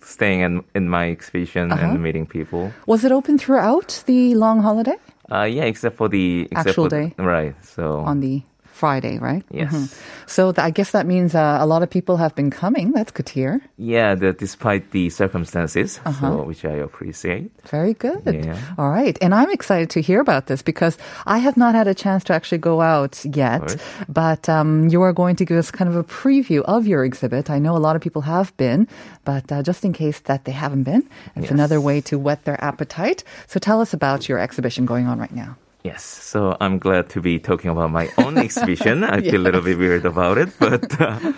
staying 0.00 0.40
in 0.40 0.62
in 0.74 0.88
my 0.88 1.10
exhibition 1.10 1.72
Uh-huh. 1.72 1.84
and 1.90 2.02
meeting 2.02 2.26
people. 2.26 2.72
Was 2.86 3.04
it 3.04 3.12
open 3.12 3.36
throughout 3.38 4.02
the 4.06 4.34
long 4.34 4.62
holiday 4.62 4.96
Uh, 5.30 5.42
yeah, 5.42 5.64
except 5.64 5.96
for 5.96 6.08
the 6.08 6.42
except 6.50 6.68
Actual 6.68 6.84
for 6.84 6.90
the- 6.90 6.96
day. 7.08 7.14
right? 7.18 7.54
So 7.64 8.00
on 8.00 8.20
the 8.20 8.42
Friday, 8.76 9.16
right? 9.18 9.42
Yes. 9.50 9.72
Mhm. 9.72 9.86
So 10.28 10.42
th- 10.52 10.64
I 10.68 10.70
guess 10.70 10.90
that 10.92 11.06
means 11.06 11.34
uh, 11.34 11.58
a 11.60 11.66
lot 11.72 11.82
of 11.82 11.88
people 11.88 12.16
have 12.20 12.34
been 12.36 12.50
coming. 12.50 12.92
That's 12.96 13.12
good 13.16 13.26
to 13.26 13.32
hear. 13.40 13.52
Yeah, 13.80 14.14
that 14.22 14.36
despite 14.38 14.84
the 14.92 15.08
circumstances, 15.10 16.00
Uh-huh. 16.04 16.20
so 16.20 16.42
which 16.48 16.64
I 16.64 16.76
appreciate. 16.88 17.50
Very 17.70 17.94
good. 17.94 18.22
Yeah. 18.26 18.58
All 18.78 18.90
right. 18.90 19.16
And 19.24 19.32
I'm 19.34 19.50
excited 19.50 19.88
to 19.96 20.00
hear 20.08 20.20
about 20.20 20.44
this 20.46 20.60
because 20.62 20.94
I 21.26 21.38
have 21.46 21.56
not 21.56 21.72
had 21.74 21.88
a 21.88 21.94
chance 21.94 22.22
to 22.28 22.32
actually 22.36 22.60
go 22.70 22.80
out 22.94 23.14
yet. 23.24 23.64
But 24.08 24.48
um, 24.48 24.88
you 24.92 25.00
are 25.02 25.12
going 25.12 25.36
to 25.40 25.44
give 25.48 25.58
us 25.58 25.70
kind 25.70 25.88
of 25.88 25.96
a 25.96 26.04
preview 26.04 26.60
of 26.68 26.86
your 26.86 27.02
exhibit. 27.04 27.48
I 27.50 27.58
know 27.58 27.74
a 27.76 27.82
lot 27.86 27.96
of 27.96 28.02
people 28.02 28.22
have 28.22 28.52
been, 28.56 28.86
but 29.24 29.44
uh, 29.52 29.62
just 29.62 29.84
in 29.84 29.92
case 29.92 30.20
that 30.28 30.44
they 30.44 30.52
haven't 30.52 30.84
been, 30.84 31.02
it's 31.36 31.48
Yes. 31.48 31.56
another 31.56 31.80
way 31.80 32.00
to 32.10 32.18
whet 32.18 32.44
their 32.44 32.58
appetite. 32.62 33.24
So 33.46 33.56
tell 33.58 33.80
us 33.80 33.94
about 33.94 34.28
your 34.28 34.38
exhibition 34.38 34.84
going 34.86 35.06
on 35.06 35.18
right 35.18 35.34
now. 35.34 35.56
Yes, 35.86 36.02
so 36.02 36.56
I'm 36.60 36.78
glad 36.78 37.10
to 37.10 37.20
be 37.20 37.38
talking 37.38 37.70
about 37.70 37.90
my 37.92 38.10
own 38.18 38.38
exhibition. 38.46 39.04
I 39.04 39.20
feel 39.20 39.40
a 39.40 39.46
little 39.46 39.62
bit 39.62 39.78
weird 39.78 40.04
about 40.04 40.36
it, 40.36 40.50
but 40.58 41.00
uh, 41.00 41.32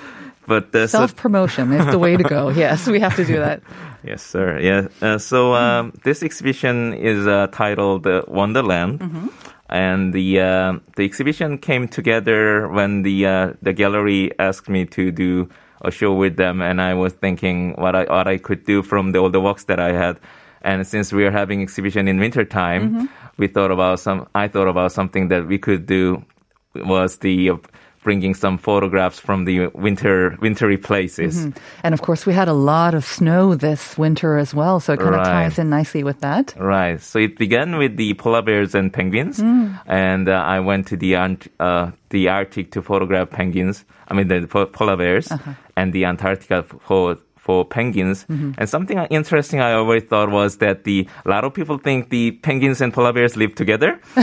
but 0.46 0.74
uh, 0.74 0.86
Self 0.86 1.14
promotion 1.16 1.72
is 1.72 1.84
the 1.92 1.98
way 1.98 2.16
to 2.16 2.24
go. 2.24 2.48
Yes, 2.64 2.88
we 2.88 2.98
have 3.00 3.14
to 3.16 3.24
do 3.24 3.36
that. 3.36 3.60
Yes, 4.02 4.22
sir. 4.22 4.58
Yeah. 4.58 4.88
Uh, 5.02 5.18
so 5.18 5.52
um, 5.54 5.92
this 6.02 6.22
exhibition 6.22 6.94
is 6.94 7.26
uh, 7.26 7.48
titled 7.52 8.06
uh, 8.06 8.22
Wonderland, 8.26 9.04
and 9.68 10.14
the 10.14 10.40
uh, 10.40 10.78
the 10.96 11.04
exhibition 11.04 11.58
came 11.58 11.86
together 11.86 12.68
when 12.68 13.02
the 13.02 13.26
uh, 13.26 13.52
the 13.60 13.74
gallery 13.74 14.32
asked 14.38 14.70
me 14.70 14.86
to 14.96 15.12
do 15.12 15.50
a 15.82 15.90
show 15.90 16.14
with 16.14 16.36
them, 16.36 16.62
and 16.62 16.80
I 16.80 16.94
was 16.94 17.12
thinking 17.12 17.74
what 17.76 17.94
I 17.94 18.04
what 18.08 18.26
I 18.26 18.38
could 18.38 18.64
do 18.64 18.82
from 18.82 19.12
the 19.12 19.18
all 19.18 19.30
the 19.30 19.44
works 19.44 19.64
that 19.64 19.78
I 19.78 19.92
had. 19.92 20.18
And 20.62 20.86
since 20.86 21.12
we 21.12 21.24
are 21.24 21.30
having 21.30 21.62
exhibition 21.62 22.08
in 22.08 22.18
winter 22.18 22.44
time, 22.44 23.08
we 23.38 23.46
thought 23.46 23.70
about 23.70 24.00
some. 24.00 24.28
I 24.34 24.48
thought 24.48 24.68
about 24.68 24.92
something 24.92 25.28
that 25.28 25.46
we 25.46 25.58
could 25.58 25.86
do 25.86 26.24
was 26.74 27.18
the 27.18 27.50
uh, 27.50 27.56
bringing 28.02 28.34
some 28.34 28.56
photographs 28.56 29.18
from 29.18 29.44
the 29.44 29.66
winter 29.68 30.36
wintry 30.40 30.78
places. 30.78 31.46
And 31.82 31.92
of 31.94 32.00
course, 32.02 32.26
we 32.26 32.32
had 32.32 32.48
a 32.48 32.52
lot 32.52 32.94
of 32.94 33.04
snow 33.04 33.54
this 33.54 33.98
winter 33.98 34.38
as 34.38 34.54
well, 34.54 34.80
so 34.80 34.94
it 34.94 35.00
kind 35.00 35.14
of 35.14 35.24
ties 35.24 35.58
in 35.58 35.68
nicely 35.70 36.04
with 36.04 36.20
that. 36.20 36.54
Right. 36.56 37.00
So 37.00 37.18
it 37.18 37.36
began 37.36 37.76
with 37.76 37.96
the 37.96 38.14
polar 38.14 38.42
bears 38.42 38.74
and 38.74 38.92
penguins, 38.92 39.40
and 39.86 40.28
uh, 40.28 40.32
I 40.32 40.60
went 40.60 40.86
to 40.88 40.96
the 40.96 41.16
uh, 41.16 41.90
the 42.10 42.28
Arctic 42.28 42.72
to 42.72 42.82
photograph 42.82 43.30
penguins. 43.30 43.84
I 44.08 44.14
mean 44.14 44.28
the 44.28 44.46
po- 44.46 44.66
polar 44.66 44.96
bears, 44.96 45.30
and 45.76 45.92
the 45.92 46.04
Antarctica 46.04 46.62
for 46.62 47.18
for 47.48 47.64
penguins. 47.64 48.26
And 48.28 48.68
something 48.68 48.98
interesting 49.08 49.60
I 49.64 49.72
always 49.72 50.04
thought 50.04 50.28
was 50.30 50.58
that 50.58 50.84
the 50.84 51.08
a 51.24 51.28
lot 51.30 51.44
of 51.48 51.54
people 51.54 51.78
think 51.78 52.10
the 52.10 52.32
penguins 52.44 52.82
and 52.84 52.92
polar 52.92 53.14
bears 53.14 53.36
live 53.40 53.54
together. 53.56 53.96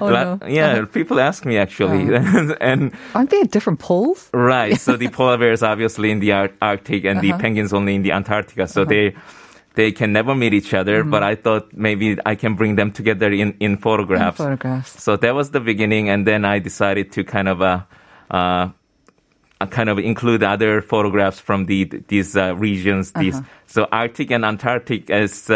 Oh, 0.00 0.06
lot- 0.06 0.40
no. 0.40 0.46
Yeah, 0.48 0.84
people 0.86 1.18
ask 1.20 1.44
me 1.44 1.58
actually, 1.58 2.14
and 2.60 2.92
Aren't 3.14 3.30
they 3.30 3.40
at 3.40 3.50
different 3.50 3.80
poles? 3.80 4.30
Right. 4.32 4.78
So 4.80 4.96
the 4.96 5.08
polar 5.08 5.36
bears 5.36 5.62
obviously 5.62 6.10
in 6.10 6.20
the 6.20 6.32
Ar- 6.32 6.54
Arctic 6.62 7.04
and 7.04 7.18
Uh-huh. 7.18 7.36
the 7.36 7.42
penguins 7.42 7.72
only 7.74 7.94
in 7.98 8.02
the 8.02 8.12
Antarctica. 8.12 8.66
So 8.66 8.84
they 8.84 9.14
they 9.74 9.92
can 9.92 10.12
never 10.12 10.34
meet 10.34 10.54
each 10.54 10.72
other. 10.74 11.00
Mm-hmm. 11.02 11.10
But 11.10 11.22
I 11.22 11.34
thought 11.34 11.72
maybe 11.74 12.16
I 12.24 12.34
can 12.36 12.54
bring 12.54 12.76
them 12.76 12.92
together 12.92 13.30
in 13.42 13.54
in 13.60 13.76
photographs. 13.76 14.38
Photographs. 14.38 15.02
So 15.02 15.16
that 15.18 15.34
was 15.34 15.50
the 15.50 15.60
beginning, 15.60 16.08
and 16.08 16.22
then 16.26 16.44
I 16.44 16.60
decided 16.60 17.10
to 17.18 17.24
kind 17.24 17.48
of 17.48 17.58
uh, 17.60 17.80
uh, 18.30 18.70
kind 19.66 19.88
of 19.88 19.98
include 19.98 20.42
other 20.42 20.80
photographs 20.80 21.38
from 21.40 21.66
the 21.66 21.84
these 22.08 22.36
uh, 22.36 22.54
regions. 22.56 23.12
These 23.12 23.36
Uh-huh. 23.36 23.48
so 23.66 23.88
Arctic 23.90 24.30
and 24.30 24.44
Antarctic 24.44 25.10
is. 25.10 25.50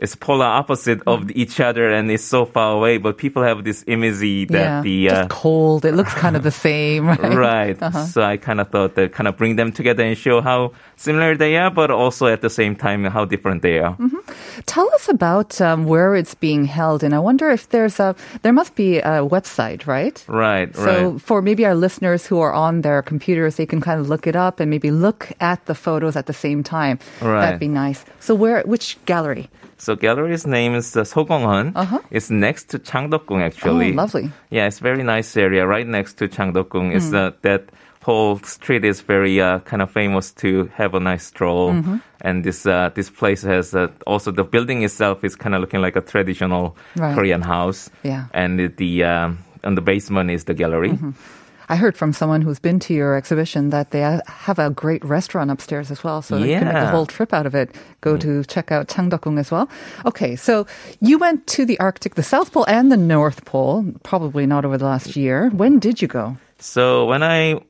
Is 0.00 0.16
polar 0.16 0.46
opposite 0.46 1.00
of 1.06 1.20
Mm-hmm. 1.24 1.38
each 1.40 1.60
other 1.60 1.88
and 1.90 2.10
it's 2.10 2.24
so 2.24 2.44
far 2.44 2.74
away, 2.76 2.98
but 2.98 3.16
people 3.16 3.42
have 3.42 3.62
this 3.64 3.84
yeah, 3.86 4.46
that 4.50 4.82
the 4.82 5.10
uh, 5.10 5.26
cold. 5.28 5.84
It 5.84 5.92
looks 5.94 6.12
kind 6.14 6.36
of 6.36 6.42
the 6.42 6.50
same, 6.50 7.06
right? 7.08 7.34
right. 7.34 7.82
Uh-huh. 7.82 8.04
So 8.06 8.22
I 8.22 8.36
kind 8.36 8.60
of 8.60 8.68
thought 8.70 8.94
that 8.96 9.12
kind 9.12 9.28
of 9.28 9.36
bring 9.36 9.56
them 9.56 9.70
together 9.72 10.02
and 10.04 10.18
show 10.18 10.40
how 10.40 10.72
similar 10.96 11.36
they 11.36 11.56
are, 11.56 11.70
but 11.70 11.90
also 11.90 12.26
at 12.26 12.40
the 12.42 12.50
same 12.50 12.74
time 12.76 13.04
how 13.04 13.24
different 13.24 13.62
they 13.62 13.78
are. 13.78 13.94
Mm-hmm. 13.96 14.18
Tell 14.66 14.90
us 14.94 15.08
about 15.08 15.60
um, 15.60 15.84
where 15.86 16.14
it's 16.16 16.34
being 16.34 16.64
held, 16.66 17.02
and 17.04 17.14
I 17.14 17.18
wonder 17.18 17.50
if 17.50 17.68
there's 17.70 18.00
a 18.00 18.14
there 18.42 18.52
must 18.52 18.74
be 18.74 18.98
a 18.98 19.22
website, 19.22 19.86
right? 19.86 20.22
Right, 20.28 20.74
So 20.74 21.10
right. 21.12 21.20
for 21.20 21.40
maybe 21.42 21.64
our 21.64 21.74
listeners 21.74 22.26
who 22.26 22.40
are 22.40 22.52
on 22.52 22.82
their 22.82 23.02
computers, 23.02 23.56
they 23.56 23.66
can 23.66 23.80
kind 23.80 24.00
of 24.00 24.08
look 24.08 24.26
it 24.26 24.34
up 24.36 24.58
and 24.60 24.68
maybe 24.70 24.90
look 24.90 25.30
at 25.40 25.64
the 25.66 25.74
photos 25.74 26.16
at 26.16 26.26
the 26.26 26.32
same 26.34 26.62
time. 26.62 26.98
Right. 27.22 27.40
That'd 27.40 27.60
be 27.60 27.68
nice. 27.68 28.04
So 28.20 28.34
where, 28.34 28.62
which 28.62 28.98
gallery? 29.06 29.48
So 29.76 29.96
gallery's 29.96 30.46
name 30.46 30.74
is 30.74 30.96
uh, 30.96 31.02
Sogonghun. 31.02 31.72
Uh-huh. 31.74 31.98
It's 32.10 32.30
next 32.30 32.70
to 32.70 32.78
Changdeokgung 32.78 33.42
actually. 33.42 33.92
Oh, 33.92 33.96
lovely. 33.96 34.30
Yeah, 34.50 34.66
it's 34.66 34.78
very 34.78 35.02
nice 35.02 35.36
area 35.36 35.66
right 35.66 35.86
next 35.86 36.14
to 36.18 36.28
Changdeokgung. 36.28 36.94
It's 36.94 37.06
Mm. 37.10 37.14
uh, 37.14 37.30
that 37.42 37.62
whole 38.02 38.38
street 38.40 38.84
is 38.84 39.00
very 39.00 39.40
uh, 39.40 39.60
kind 39.60 39.80
of 39.82 39.90
famous 39.90 40.30
to 40.32 40.70
have 40.76 40.94
a 40.94 41.00
nice 41.00 41.24
stroll. 41.24 41.72
Mm-hmm. 41.72 41.96
And 42.20 42.44
this 42.44 42.66
uh, 42.66 42.90
this 42.94 43.10
place 43.10 43.42
has 43.42 43.74
uh, 43.74 43.88
also 44.06 44.30
the 44.30 44.44
building 44.44 44.82
itself 44.84 45.24
is 45.24 45.36
kind 45.36 45.54
of 45.54 45.60
looking 45.60 45.80
like 45.82 45.96
a 45.96 46.00
traditional 46.02 46.76
Right. 46.96 47.14
Korean 47.14 47.42
house. 47.42 47.90
Yeah. 48.02 48.26
And 48.32 48.58
the, 48.58 48.68
the 48.68 49.04
um, 49.04 49.38
on 49.64 49.74
the 49.74 49.80
basement 49.82 50.30
is 50.30 50.44
the 50.44 50.54
gallery. 50.54 50.98
I 51.68 51.76
heard 51.76 51.96
from 51.96 52.12
someone 52.12 52.42
who's 52.42 52.58
been 52.58 52.78
to 52.80 52.94
your 52.94 53.16
exhibition 53.16 53.70
that 53.70 53.90
they 53.90 54.00
have 54.26 54.58
a 54.58 54.70
great 54.70 55.04
restaurant 55.04 55.50
upstairs 55.50 55.90
as 55.90 56.04
well. 56.04 56.22
So 56.22 56.36
you 56.36 56.58
can 56.58 56.66
make 56.66 56.76
a 56.76 56.90
whole 56.90 57.06
trip 57.06 57.32
out 57.32 57.46
of 57.46 57.54
it. 57.54 57.74
Go 58.00 58.16
to 58.16 58.44
check 58.44 58.70
out 58.70 58.88
Changdeokgung 58.88 59.38
as 59.38 59.50
well. 59.50 59.68
Okay, 60.04 60.36
so 60.36 60.66
you 61.00 61.18
went 61.18 61.46
to 61.48 61.64
the 61.64 61.78
Arctic, 61.80 62.14
the 62.14 62.22
South 62.22 62.52
Pole 62.52 62.64
and 62.68 62.92
the 62.92 62.96
North 62.96 63.44
Pole, 63.44 63.84
probably 64.02 64.46
not 64.46 64.64
over 64.64 64.78
the 64.78 64.84
last 64.84 65.16
year. 65.16 65.50
When 65.50 65.78
did 65.78 66.02
you 66.02 66.08
go? 66.08 66.36
So 66.58 67.06
when 67.06 67.22
I 67.22 67.60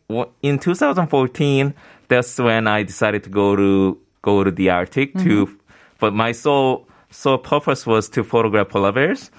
in 0.43 0.59
2014, 0.59 1.75
that's 2.09 2.39
when 2.39 2.67
I 2.67 2.83
decided 2.83 3.25
to 3.25 3.31
go 3.31 3.57
to 3.57 3.99
go 4.23 4.45
to 4.45 4.51
the 4.51 4.71
Arctic 4.71 5.15
to. 5.19 5.59
But 5.99 6.13
my 6.13 6.33
sole 6.33 6.87
sole 7.11 7.39
purpose 7.39 7.87
was 7.87 8.09
to 8.11 8.25
photograph 8.25 8.69
polar 8.69 8.93
bears, 8.93 9.31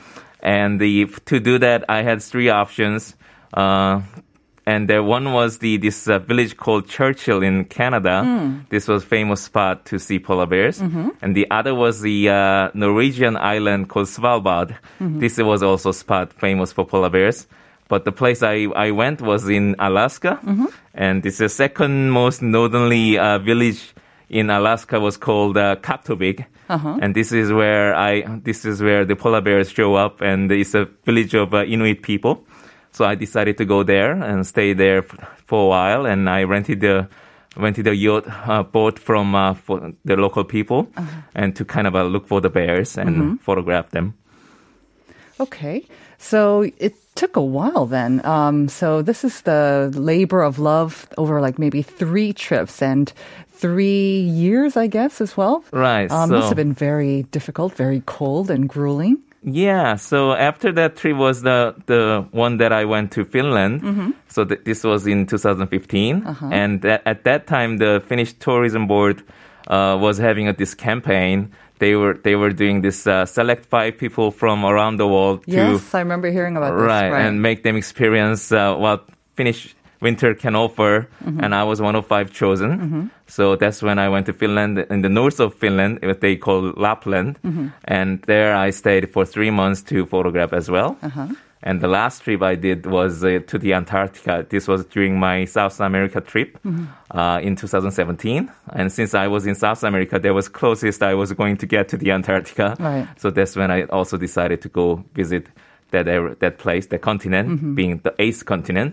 and 0.41 0.79
the 0.79 1.05
to 1.25 1.39
do 1.39 1.57
that 1.59 1.85
I 1.89 2.01
had 2.01 2.21
three 2.21 2.49
options. 2.49 3.15
Uh, 3.53 4.01
and 4.65 4.87
there 4.89 5.03
one 5.03 5.31
was 5.33 5.59
the 5.59 5.77
this 5.77 6.07
uh, 6.07 6.19
village 6.19 6.57
called 6.57 6.87
Churchill 6.89 7.43
in 7.43 7.65
Canada. 7.65 8.23
This 8.69 8.87
was 8.87 9.03
famous 9.03 9.41
spot 9.41 9.85
to 9.85 9.99
see 9.99 10.19
polar 10.19 10.45
bears, 10.47 10.81
and 11.21 11.35
the 11.35 11.45
other 11.51 11.73
was 11.75 12.01
the 12.01 12.29
uh, 12.29 12.69
Norwegian 12.73 13.37
island 13.37 13.89
called 13.89 14.07
Svalbard. 14.07 14.75
This 15.19 15.37
was 15.37 15.61
also 15.63 15.91
spot 15.91 16.33
famous 16.33 16.71
for 16.73 16.85
polar 16.85 17.09
bears. 17.09 17.47
But 17.87 18.03
the 18.03 18.11
place 18.11 18.41
I, 18.41 18.65
I 18.75 18.89
went 18.89 19.21
was 19.21 19.47
in 19.47 19.75
Alaska, 19.77 20.39
and 20.95 21.21
this 21.21 21.37
the 21.37 21.49
second 21.49 22.09
most 22.09 22.41
northerly 22.41 23.19
uh, 23.19 23.37
village 23.37 23.93
in 24.27 24.49
Alaska 24.49 24.99
was 24.99 25.17
called 25.17 25.55
uh, 25.55 25.75
Kaktovik. 25.75 26.45
And 26.99 27.13
this 27.13 27.31
is 27.31 27.53
where 27.53 27.93
I 27.93 28.21
this 28.43 28.65
is 28.65 28.81
where 28.81 29.05
the 29.05 29.15
polar 29.15 29.41
bears 29.41 29.69
show 29.69 29.93
up, 29.93 30.21
and 30.21 30.51
it's 30.51 30.73
a 30.73 30.85
village 31.05 31.35
of 31.35 31.53
uh, 31.53 31.63
Inuit 31.63 32.01
people. 32.01 32.43
So 32.95 33.03
I 33.03 33.15
decided 33.15 33.57
to 33.57 33.65
go 33.65 33.83
there 33.83 34.11
and 34.13 34.47
stay 34.47 34.71
there 34.71 35.01
for 35.45 35.65
a 35.65 35.67
while, 35.67 36.05
and 36.07 36.29
I 36.29 36.43
rented 36.43 36.79
the 36.79 37.07
rented 37.57 37.87
a 37.87 37.95
yacht 37.95 38.23
uh, 38.47 38.63
boat 38.63 38.99
from 38.99 39.35
uh, 39.35 39.53
for 39.53 39.91
the 40.05 40.15
local 40.15 40.45
people, 40.45 40.87
and 41.35 41.55
to 41.57 41.65
kind 41.65 41.87
of 41.87 41.95
uh, 41.95 42.03
look 42.03 42.27
for 42.27 42.39
the 42.39 42.49
bears 42.49 42.97
and 42.97 43.39
photograph 43.41 43.91
them. 43.91 44.13
Okay. 45.39 45.83
So 46.17 46.71
it 46.79 46.95
took 47.15 47.35
a 47.35 47.43
while 47.43 47.85
then. 47.85 48.25
Um, 48.25 48.69
so 48.69 49.01
this 49.01 49.23
is 49.23 49.41
the 49.41 49.91
labor 49.93 50.41
of 50.41 50.57
love 50.59 51.07
over 51.17 51.41
like 51.41 51.59
maybe 51.59 51.81
three 51.81 52.31
trips 52.31 52.81
and 52.81 53.11
three 53.51 54.19
years, 54.23 54.77
I 54.77 54.87
guess, 54.87 55.19
as 55.21 55.35
well. 55.35 55.63
Right, 55.71 56.09
Um, 56.11 56.29
so- 56.29 56.35
must 56.35 56.47
have 56.47 56.55
been 56.55 56.73
very 56.73 57.23
difficult, 57.31 57.75
very 57.75 58.01
cold 58.05 58.49
and 58.49 58.69
grueling. 58.69 59.19
Yeah. 59.47 59.95
So 59.97 60.33
after 60.33 60.71
that 60.73 60.95
trip 60.95 61.15
was 61.17 61.41
the 61.43 61.75
the 61.85 62.25
one 62.31 62.57
that 62.57 62.71
I 62.73 62.85
went 62.85 63.11
to 63.11 63.23
Finland. 63.25 63.81
So 64.27 64.43
th- 64.43 64.61
this 64.65 64.83
was 64.83 65.05
in 65.07 65.25
2015, 65.27 66.25
and 66.51 66.81
that, 66.81 67.01
at 67.05 67.23
that 67.23 67.45
time 67.47 67.77
the 67.77 68.01
Finnish 68.07 68.33
tourism 68.33 68.87
board 68.87 69.21
uh, 69.67 69.97
was 70.01 70.17
having 70.17 70.47
a, 70.47 70.53
this 70.53 70.73
campaign. 70.73 71.51
They 71.79 71.95
were 71.95 72.15
they 72.23 72.35
were 72.35 72.51
doing 72.51 72.81
this 72.81 73.05
uh, 73.05 73.25
select 73.25 73.65
five 73.65 73.97
people 73.97 74.31
from 74.31 74.65
around 74.65 74.97
the 74.97 75.07
world 75.07 75.43
to 75.45 75.51
Yes, 75.51 75.93
I 75.93 75.99
remember 75.99 76.31
hearing 76.31 76.57
about 76.57 76.73
this. 76.77 76.87
right, 76.87 77.11
and 77.27 77.41
make 77.41 77.63
them 77.63 77.75
experience 77.75 78.51
uh, 78.51 78.75
what 78.75 79.07
Finnish 79.35 79.75
winter 80.05 80.31
can 80.43 80.55
offer. 80.55 81.07
And 81.43 81.51
I 81.61 81.63
was 81.71 81.77
one 81.81 81.97
of 81.99 82.05
five 82.07 82.27
chosen. 82.41 83.09
So 83.27 83.55
that's 83.61 83.79
when 83.87 83.97
I 84.05 84.07
went 84.13 84.25
to 84.29 84.33
Finland, 84.33 84.73
in 84.89 85.01
the 85.01 85.09
north 85.09 85.39
of 85.45 85.49
Finland, 85.63 85.99
what 86.09 86.19
they 86.21 86.35
call 86.37 86.73
Lapland. 86.77 87.31
And 87.97 88.21
there 88.31 88.51
I 88.67 88.71
stayed 88.71 89.05
for 89.13 89.25
three 89.25 89.51
months 89.51 89.81
to 89.89 90.05
photograph 90.05 90.53
as 90.53 90.67
well. 90.69 90.95
And 91.67 91.81
the 91.81 91.87
last 91.87 92.21
trip 92.23 92.41
I 92.43 92.55
did 92.67 92.85
was 92.85 93.23
uh, 93.23 93.39
to 93.51 93.57
the 93.57 93.73
Antarctica. 93.73 94.45
This 94.49 94.67
was 94.67 94.85
during 94.95 95.17
my 95.19 95.45
South 95.45 95.79
America 95.81 96.21
trip 96.21 96.49
uh, 97.09 97.39
in 97.41 97.55
2017. 97.55 98.51
And 98.77 98.91
since 98.91 99.15
I 99.17 99.27
was 99.27 99.47
in 99.47 99.55
South 99.55 99.83
America, 99.83 100.19
that 100.19 100.33
was 100.33 100.47
closest 100.47 101.01
I 101.01 101.15
was 101.15 101.33
going 101.33 101.57
to 101.57 101.65
get 101.65 101.87
to 101.89 101.97
the 101.97 102.11
Antarctica. 102.11 102.75
Right. 102.79 103.07
So 103.17 103.31
that's 103.31 103.55
when 103.55 103.71
I 103.71 103.79
also 103.89 104.15
decided 104.17 104.61
to 104.61 104.69
go 104.69 105.03
visit 105.15 105.47
that 105.91 106.05
that 106.39 106.57
place, 106.57 106.85
that 106.91 107.01
continent, 107.01 107.47
Mm-hmm. 107.49 107.73
being 107.75 107.99
the 108.03 108.13
eighth 108.19 108.43
continent. 108.45 108.91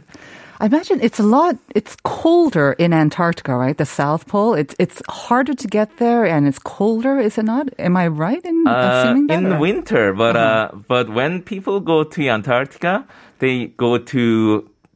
I 0.63 0.67
imagine 0.67 1.01
it's 1.03 1.19
a 1.19 1.25
lot. 1.25 1.57
It's 1.75 1.97
colder 2.05 2.73
in 2.79 2.93
Antarctica, 2.93 3.57
right? 3.57 3.77
The 3.77 3.85
South 3.85 4.29
Pole. 4.29 4.55
It's 4.55 4.77
it's 4.79 5.03
harder 5.09 5.55
to 5.55 5.67
get 5.67 5.89
there, 5.99 6.25
and 6.25 6.47
it's 6.47 6.61
colder, 6.61 7.19
is 7.19 7.37
it 7.37 7.45
not? 7.45 7.67
Am 7.81 7.97
I 7.97 8.07
right 8.07 8.45
in 8.45 8.65
Uh, 8.69 8.71
assuming 8.71 9.27
that? 9.27 9.39
in 9.39 9.53
or- 9.55 9.59
winter, 9.59 10.13
but 10.15 10.37
uh, 10.37 10.71
but 10.87 11.11
when 11.11 11.43
people 11.43 11.81
go 11.81 12.05
to 12.05 12.29
Antarctica, 12.29 13.05
they 13.41 13.73
go 13.77 13.99
to 13.99 14.23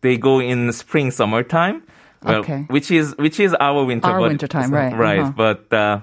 they 0.03 0.17
go 0.17 0.39
in 0.41 0.71
spring, 0.73 1.11
summertime. 1.11 1.83
Well, 2.23 2.41
Okay. 2.47 2.65
which 2.71 2.91
is 2.93 3.17
which 3.19 3.41
is 3.41 3.53
our 3.59 3.83
winter. 3.85 4.07
Our 4.09 4.21
but, 4.21 4.29
winter 4.29 4.47
time, 4.47 4.71
right, 4.73 4.95
Right, 4.95 5.21
uh-huh. 5.21 5.33
but. 5.37 5.73
Uh, 5.73 5.99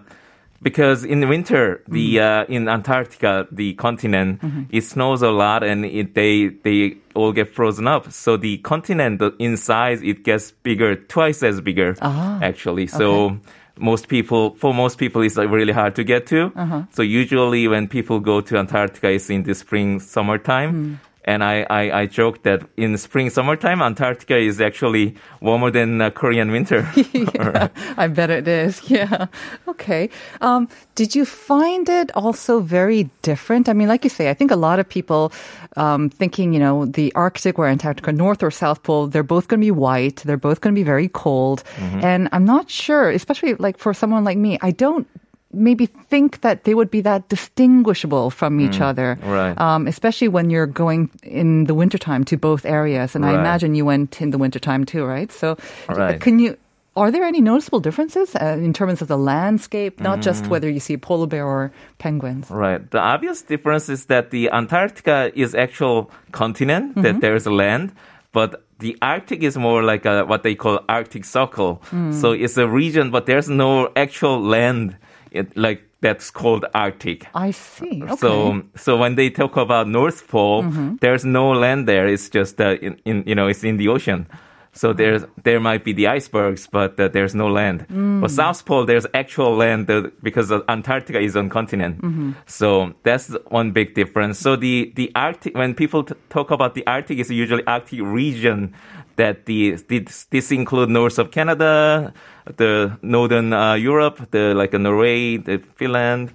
because 0.64 1.04
in 1.04 1.28
winter, 1.30 1.84
the 1.88 2.16
Mm-hmm. 2.18 2.52
uh, 2.52 2.56
in 2.56 2.68
Antarctica, 2.70 3.48
the 3.52 3.74
continent, 3.74 4.40
it 4.72 4.84
snows 4.84 5.22
a 5.22 5.30
lot, 5.32 5.64
and 5.64 5.86
it, 5.86 6.16
they 6.16 6.48
they 6.64 6.98
all 7.14 7.32
get 7.34 7.48
frozen 7.54 7.88
up. 7.88 8.12
So 8.12 8.38
the 8.38 8.58
continent 8.60 9.20
the- 9.20 9.36
in 9.40 9.58
size 9.58 10.02
it 10.02 10.24
gets 10.24 10.52
bigger, 10.64 10.96
twice 10.96 11.44
as 11.44 11.62
bigger, 11.62 11.96
Ah, 12.02 12.40
actually. 12.42 12.88
So 12.88 13.38
most 13.78 14.08
people, 14.08 14.54
for 14.56 14.74
most 14.74 14.98
people, 14.98 15.22
it's 15.22 15.36
like 15.38 15.50
really 15.50 15.74
hard 15.74 15.96
to 15.96 16.04
get 16.04 16.28
to. 16.28 16.52
Uh-huh. 16.56 16.84
So 16.92 17.02
usually 17.02 17.68
when 17.68 17.88
people 17.88 18.20
go 18.20 18.40
to 18.42 18.58
Antarctica, 18.58 19.10
it's 19.10 19.30
in 19.30 19.44
the 19.44 19.54
spring, 19.56 20.00
summertime. 20.00 20.72
Hmm. 20.72 20.94
And 21.26 21.44
I, 21.44 21.66
I, 21.70 22.02
I 22.02 22.06
joke 22.06 22.44
that 22.44 22.64
in 22.76 22.98
spring, 22.98 23.30
summertime, 23.30 23.82
Antarctica 23.82 24.38
is 24.38 24.60
actually 24.60 25.16
warmer 25.42 25.72
than 25.72 26.02
uh, 26.02 26.10
Korean 26.10 26.52
winter. 26.52 26.90
yeah, 26.96 27.70
I 27.98 28.08
bet 28.08 28.30
it 28.30 28.48
is. 28.48 28.82
Yeah. 28.94 29.26
Okay. 29.68 30.10
Um, 30.42 30.68
did 30.94 31.16
you 31.16 31.26
find 31.26 31.90
it 31.90 32.16
also 32.16 32.60
very 32.60 33.10
different? 33.24 33.68
I 33.68 33.74
mean, 33.74 33.88
like 33.88 34.04
you 34.04 34.10
say, 34.10 34.30
I 34.30 34.36
think 34.36 34.52
a 34.52 34.56
lot 34.56 34.78
of 34.78 34.88
people 34.88 35.34
um, 35.78 36.12
thinking, 36.12 36.54
you 36.54 36.60
know, 36.60 36.86
the 36.86 37.12
Arctic 37.16 37.58
or 37.58 37.66
Antarctica, 37.66 38.12
North 38.12 38.44
or 38.44 38.52
South 38.52 38.84
Pole, 38.84 39.08
they're 39.08 39.24
both 39.24 39.48
going 39.48 39.62
to 39.62 39.66
be 39.66 39.72
white. 39.72 40.18
They're 40.18 40.38
both 40.38 40.62
going 40.62 40.76
to 40.76 40.80
be 40.80 40.84
very 40.84 41.08
cold. 41.08 41.64
And 41.80 42.30
I'm 42.32 42.46
not 42.46 42.70
sure, 42.70 43.10
especially 43.10 43.56
like 43.56 43.80
for 43.80 43.96
someone 43.96 44.24
like 44.24 44.38
me, 44.38 44.60
I 44.62 44.70
don't 44.70 45.08
maybe 45.54 45.86
think 45.86 46.42
that 46.42 46.64
they 46.66 46.74
would 46.74 46.90
be 46.90 47.02
that 47.02 47.30
distinguishable 47.30 48.30
from 48.30 48.60
each 48.60 48.82
other. 48.82 49.18
right. 49.22 49.54
Um, 49.60 49.88
especially 49.88 50.28
when 50.28 50.50
you're 50.50 50.66
going 50.68 51.10
in 51.22 51.66
the 51.66 51.74
wintertime 51.74 52.24
to 52.26 52.38
both 52.38 52.66
areas. 52.66 53.16
And 53.16 53.26
I 53.26 53.34
imagine 53.34 53.76
you 53.76 53.86
went 53.86 54.22
in 54.22 54.32
the 54.32 54.38
wintertime 54.38 54.84
too, 54.86 55.06
right? 55.06 55.32
So 55.32 55.58
Right. 55.88 56.20
can 56.20 56.40
you, 56.40 56.58
are 56.96 57.12
there 57.12 57.24
any 57.24 57.42
noticeable 57.42 57.80
differences 57.80 58.36
uh, 58.36 58.58
in 58.60 58.74
terms 58.74 59.02
of 59.02 59.08
the 59.08 59.18
landscape, 59.18 60.00
not 60.02 60.20
Mm. 60.20 60.24
just 60.24 60.50
whether 60.50 60.70
you 60.70 60.80
see 60.80 60.98
polar 60.98 61.28
bear 61.28 61.46
or 61.46 61.72
penguins? 61.98 62.50
Right. 62.50 62.82
The 62.92 63.00
obvious 63.00 63.42
difference 63.42 63.90
is 63.90 64.06
that 64.08 64.30
the 64.32 64.50
Antarctica 64.52 65.32
is 65.34 65.56
actual 65.56 66.10
continent, 66.32 66.96
that 67.02 67.22
there's 67.22 67.46
land, 67.48 67.94
but 68.32 68.62
the 68.80 68.98
Arctic 69.02 69.44
is 69.44 69.56
more 69.58 69.82
like 69.84 70.06
a, 70.06 70.26
what 70.26 70.44
they 70.44 70.56
call 70.56 70.82
Arctic 70.90 71.24
Circle. 71.26 71.82
So 72.12 72.32
it's 72.34 72.58
a 72.58 72.68
region, 72.68 73.12
but 73.12 73.26
there's 73.26 73.48
no 73.50 73.90
actual 73.96 74.42
land 74.42 74.98
it, 75.34 75.58
like 75.58 75.84
that's 76.02 76.30
called 76.32 76.66
Arctic. 76.74 77.28
I 77.34 77.52
see. 77.52 78.04
Okay. 78.04 78.16
So, 78.18 78.62
so 78.76 78.98
when 78.98 79.16
they 79.16 79.30
talk 79.30 79.58
about 79.58 79.88
North 79.88 80.28
Pole, 80.28 80.64
there's 81.00 81.26
no 81.26 81.52
land 81.52 81.88
there. 81.88 82.08
It's 82.08 82.30
just 82.30 82.60
uh, 82.60 82.76
in, 82.82 83.00
in, 83.06 83.24
you 83.26 83.36
know, 83.36 83.48
it's 83.48 83.64
in 83.64 83.78
the 83.78 83.88
ocean. 83.88 84.28
So 84.76 84.92
there's 84.92 85.24
there 85.44 85.60
might 85.60 85.84
be 85.84 85.94
the 85.94 86.08
icebergs, 86.08 86.68
but 86.68 87.00
uh, 87.00 87.08
there's 87.08 87.36
no 87.36 87.48
land. 87.48 87.86
But 88.22 88.32
South 88.32 88.66
Pole, 88.66 88.86
there's 88.86 89.06
actual 89.14 89.56
land 89.56 89.90
uh, 89.90 90.10
because 90.24 90.52
Antarctica 90.68 91.20
is 91.20 91.36
on 91.38 91.50
continent. 91.50 92.36
So 92.48 92.94
that's 93.04 93.30
one 93.50 93.72
big 93.72 93.94
difference. 93.94 94.40
So 94.40 94.56
the 94.56 94.92
the 94.96 95.12
Arctic, 95.16 95.56
when 95.56 95.76
people 95.76 96.04
t- 96.04 96.16
talk 96.30 96.50
about 96.52 96.74
the 96.74 96.84
Arctic, 96.88 97.20
it's 97.20 97.30
usually 97.30 97.64
Arctic 97.68 98.00
region. 98.02 98.74
That 99.16 99.46
the 99.46 99.78
this, 99.90 100.26
this 100.32 100.52
include 100.52 100.90
north 100.90 101.20
of 101.20 101.30
Canada, 101.30 102.14
the 102.58 102.98
northern 103.04 103.54
uh, 103.54 103.76
Europe, 103.76 104.32
the 104.32 104.56
like 104.56 104.74
uh, 104.74 104.80
Norway, 104.80 105.38
the 105.38 105.60
Finland, 105.78 106.34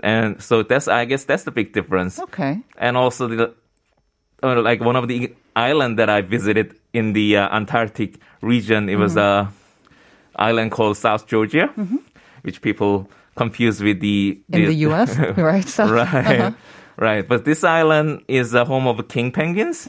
and 0.00 0.40
so 0.40 0.62
that's 0.62 0.86
I 0.86 1.06
guess 1.06 1.24
that's 1.24 1.42
the 1.42 1.50
big 1.50 1.72
difference. 1.72 2.20
okay. 2.20 2.62
And 2.78 2.96
also 2.96 3.26
the 3.26 3.54
uh, 4.44 4.60
like 4.62 4.80
one 4.80 4.96
of 4.96 5.08
the 5.08 5.32
island 5.56 5.98
that 5.98 6.10
I 6.10 6.20
visited 6.20 6.76
in 6.92 7.12
the 7.14 7.38
uh, 7.38 7.56
Antarctic 7.56 8.20
region. 8.42 8.88
It 8.88 8.96
was 8.96 9.16
a 9.16 9.50
island 10.36 10.70
called 10.70 10.96
South 10.96 11.26
Georgia, 11.26 11.68
which 12.42 12.60
people 12.60 13.08
confuse 13.36 13.82
with 13.82 14.00
the 14.00 14.40
In 14.52 14.64
the 14.66 14.74
U.S., 14.88 15.16
right? 15.36 15.66
So, 15.66 15.86
right, 15.88 16.54
right. 16.96 17.26
But 17.26 17.44
this 17.44 17.64
island 17.64 18.22
is 18.28 18.50
the 18.52 18.64
home 18.64 18.86
of 18.86 19.08
king 19.08 19.32
penguins, 19.32 19.86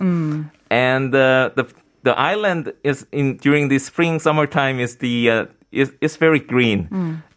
and 0.69 1.13
uh, 1.15 1.51
the 1.55 1.65
the 2.03 2.17
island 2.17 2.73
is 2.83 3.05
in 3.11 3.37
during 3.37 3.67
the 3.67 3.79
spring 3.79 4.19
summertime 4.19 4.79
is 4.79 4.97
the 4.97 5.29
uh, 5.29 5.45
is 5.71 5.91
is 6.01 6.17
very 6.17 6.39
green, 6.39 6.87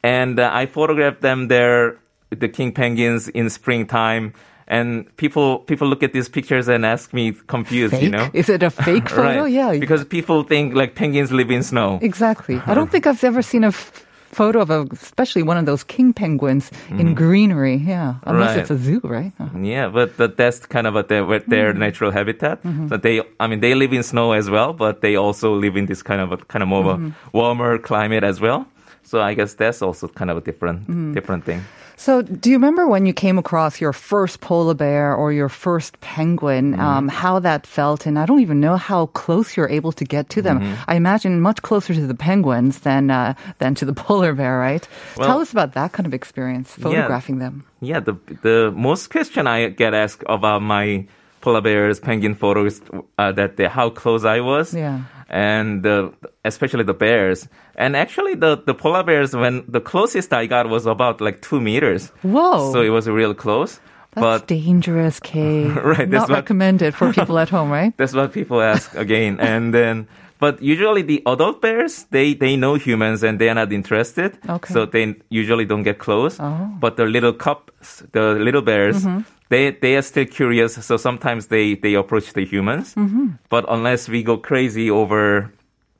and 0.03 0.39
uh, 0.39 0.51
I 0.53 0.67
photographed 0.67 1.21
them 1.23 1.49
there, 1.49 1.99
the 2.31 2.49
king 2.49 2.73
penguins 2.73 3.29
in 3.29 3.51
springtime. 3.51 4.33
And 4.69 5.09
people 5.17 5.61
people 5.61 5.89
look 5.89 6.03
at 6.03 6.13
these 6.13 6.29
pictures 6.29 6.69
and 6.69 6.85
ask 6.85 7.13
me 7.15 7.33
confused, 7.47 7.95
Fake? 7.95 8.03
you 8.03 8.11
know, 8.11 8.29
Is 8.35 8.49
it 8.49 8.63
a 8.63 8.71
fake 8.87 9.09
photo? 9.09 9.43
right? 9.45 9.51
Yeah. 9.53 9.73
because 9.81 10.05
people 10.05 10.43
think 10.45 10.75
like 10.75 10.95
penguins 10.95 11.33
live 11.33 11.51
in 11.51 11.63
snow. 11.63 11.99
Exactly. 12.03 12.61
I 12.67 12.75
don't 12.75 12.91
think 12.93 13.07
I've 13.07 13.25
ever 13.25 13.41
seen 13.41 13.65
a 13.65 13.69
f- 13.73 14.05
photo 14.29 14.61
of 14.61 14.69
a, 14.69 14.85
especially 14.93 15.43
one 15.43 15.57
of 15.57 15.65
those 15.65 15.83
king 15.83 16.13
penguins 16.13 16.71
in 16.91 16.99
mm-hmm. 16.99 17.15
greenery. 17.15 17.77
Yeah. 17.77 18.17
Unless 18.29 18.51
Right. 18.51 18.59
it's 18.61 18.71
a 18.71 18.77
zoo, 18.77 19.01
right? 19.03 19.33
Uh, 19.41 19.49
Yeah, 19.57 19.89
but, 19.89 20.19
but 20.19 20.37
that's 20.37 20.67
kind 20.67 20.87
of 20.87 20.97
a, 20.97 21.03
their, 21.03 21.25
their 21.25 21.71
mm-hmm. 21.73 21.81
natural 21.81 22.11
habitat. 22.13 22.63
Mm-hmm. 22.63 22.89
So 22.89 22.99
they, 22.99 23.23
I 23.41 23.47
mean, 23.49 23.61
they 23.61 23.75
live 23.75 23.95
in 23.97 24.03
snow 24.03 24.33
as 24.33 24.51
well, 24.51 24.75
but 24.75 25.01
they 25.01 25.17
also 25.17 25.55
live 25.57 25.77
in 25.81 25.87
this 25.87 26.03
kind 26.03 26.21
of 26.21 26.33
a 26.33 26.37
kind 26.45 26.63
of 26.63 26.69
more 26.69 26.85
a 26.93 27.01
warmer 27.33 27.79
climate 27.79 28.23
as 28.23 28.39
well. 28.39 28.67
So 29.03 29.23
I 29.23 29.33
guess 29.33 29.55
that's 29.55 29.81
also 29.81 30.09
kind 30.09 30.31
of 30.31 30.37
a 30.37 30.43
different 30.43 30.85
different 31.15 31.45
thing. 31.49 31.65
So, 31.99 32.23
do 32.23 32.49
you 32.49 32.57
remember 32.57 32.87
when 32.87 33.07
you 33.07 33.13
came 33.13 33.39
across 33.39 33.81
your 33.81 33.93
first 33.93 34.41
polar 34.41 34.75
bear 34.75 35.15
or 35.15 35.33
your 35.33 35.49
first 35.49 36.01
penguin, 36.01 36.79
um, 36.79 37.09
how 37.09 37.41
that 37.41 37.67
felt? 37.67 38.07
And 38.07 38.19
I 38.19 38.25
don't 38.25 38.39
even 38.39 38.61
know 38.61 38.77
how 38.77 39.07
close 39.07 39.57
you're 39.57 39.69
able 39.69 39.91
to 39.93 40.05
get 40.05 40.31
to 40.31 40.41
them. 40.41 40.63
I 40.87 40.95
imagine 40.95 41.41
much 41.41 41.61
closer 41.63 41.93
to 41.95 42.07
the 42.07 42.15
penguins 42.15 42.81
than 42.81 43.11
uh, 43.11 43.35
than 43.59 43.75
to 43.75 43.85
the 43.85 43.93
polar 44.05 44.33
bear, 44.33 44.59
right? 44.59 44.87
Tell 45.17 45.41
us 45.41 45.51
about 45.51 45.75
that 45.75 45.91
kind 45.93 46.07
of 46.07 46.15
experience, 46.15 46.71
photographing 46.71 47.39
them. 47.41 47.65
Yeah, 47.81 47.99
the 47.99 48.15
the 48.43 48.73
most 48.77 49.11
question 49.11 49.47
I 49.49 49.69
get 49.69 49.93
asked 49.93 50.23
about 50.29 50.63
my 50.63 51.07
polar 51.41 51.61
bears, 51.61 52.01
penguin 52.01 52.35
photos, 52.35 52.81
uh, 53.19 53.33
that 53.33 53.59
how 53.71 53.91
close 53.91 54.25
I 54.25 54.41
was. 54.41 54.75
Yeah. 54.75 55.03
And 55.29 55.87
uh, 55.87 56.11
especially 56.45 56.85
the 56.85 56.95
bears. 56.95 57.49
And 57.77 57.95
actually, 57.97 58.35
the, 58.35 58.57
the 58.65 58.75
polar 58.75 59.03
bears, 59.03 59.35
when 59.37 59.65
the 59.69 59.81
closest 59.81 60.33
I 60.33 60.47
got 60.47 60.69
was 60.69 60.87
about 60.87 61.21
like 61.21 61.43
two 61.43 61.61
meters. 61.61 62.09
Whoa. 62.23 62.73
So 62.73 62.81
it 62.81 62.89
was 62.89 63.09
real 63.09 63.35
close. 63.35 63.79
That's 64.13 64.45
dangerous, 64.45 65.21
Kay. 65.21 65.69
Right, 65.69 66.11
that's 66.11 66.23
Not 66.23 66.29
what- 66.31 66.37
recommended 66.37 66.95
for 66.95 67.13
people 67.13 67.39
at 67.39 67.51
home, 67.51 67.71
right? 67.71 67.95
That's 67.99 68.15
what 68.15 68.33
people 68.33 68.61
ask 68.61 68.95
again. 68.97 69.39
And 69.53 69.73
then, 69.73 70.09
but 70.41 70.61
usually 70.63 71.03
the 71.03 71.23
adult 71.27 71.61
bears, 71.61 72.05
they, 72.11 72.35
they 72.35 72.57
know 72.57 72.75
humans 72.75 73.23
and 73.23 73.39
they 73.39 73.49
are 73.49 73.55
not 73.55 73.71
interested. 73.73 74.37
Okay. 74.49 74.73
So 74.73 74.87
they 74.87 75.15
usually 75.29 75.67
don't 75.67 75.85
get 75.85 75.99
close. 75.99 76.41
Oh. 76.41 76.71
But 76.81 76.97
the 76.97 77.05
little 77.05 77.33
cubs, 77.33 78.03
the 78.13 78.33
little 78.33 78.63
bears, 78.63 79.07
they, 79.49 79.71
they 79.71 79.97
are 79.97 80.03
still 80.03 80.27
curious. 80.27 80.75
So 80.85 80.97
sometimes 80.97 81.47
they, 81.47 81.75
they 81.75 81.95
approach 81.95 82.33
the 82.33 82.45
humans. 82.45 82.95
Mm-hmm. 82.95 83.29
But 83.49 83.65
unless 83.69 84.09
we 84.09 84.23
go 84.23 84.37
crazy 84.37 84.91
over, 84.91 85.53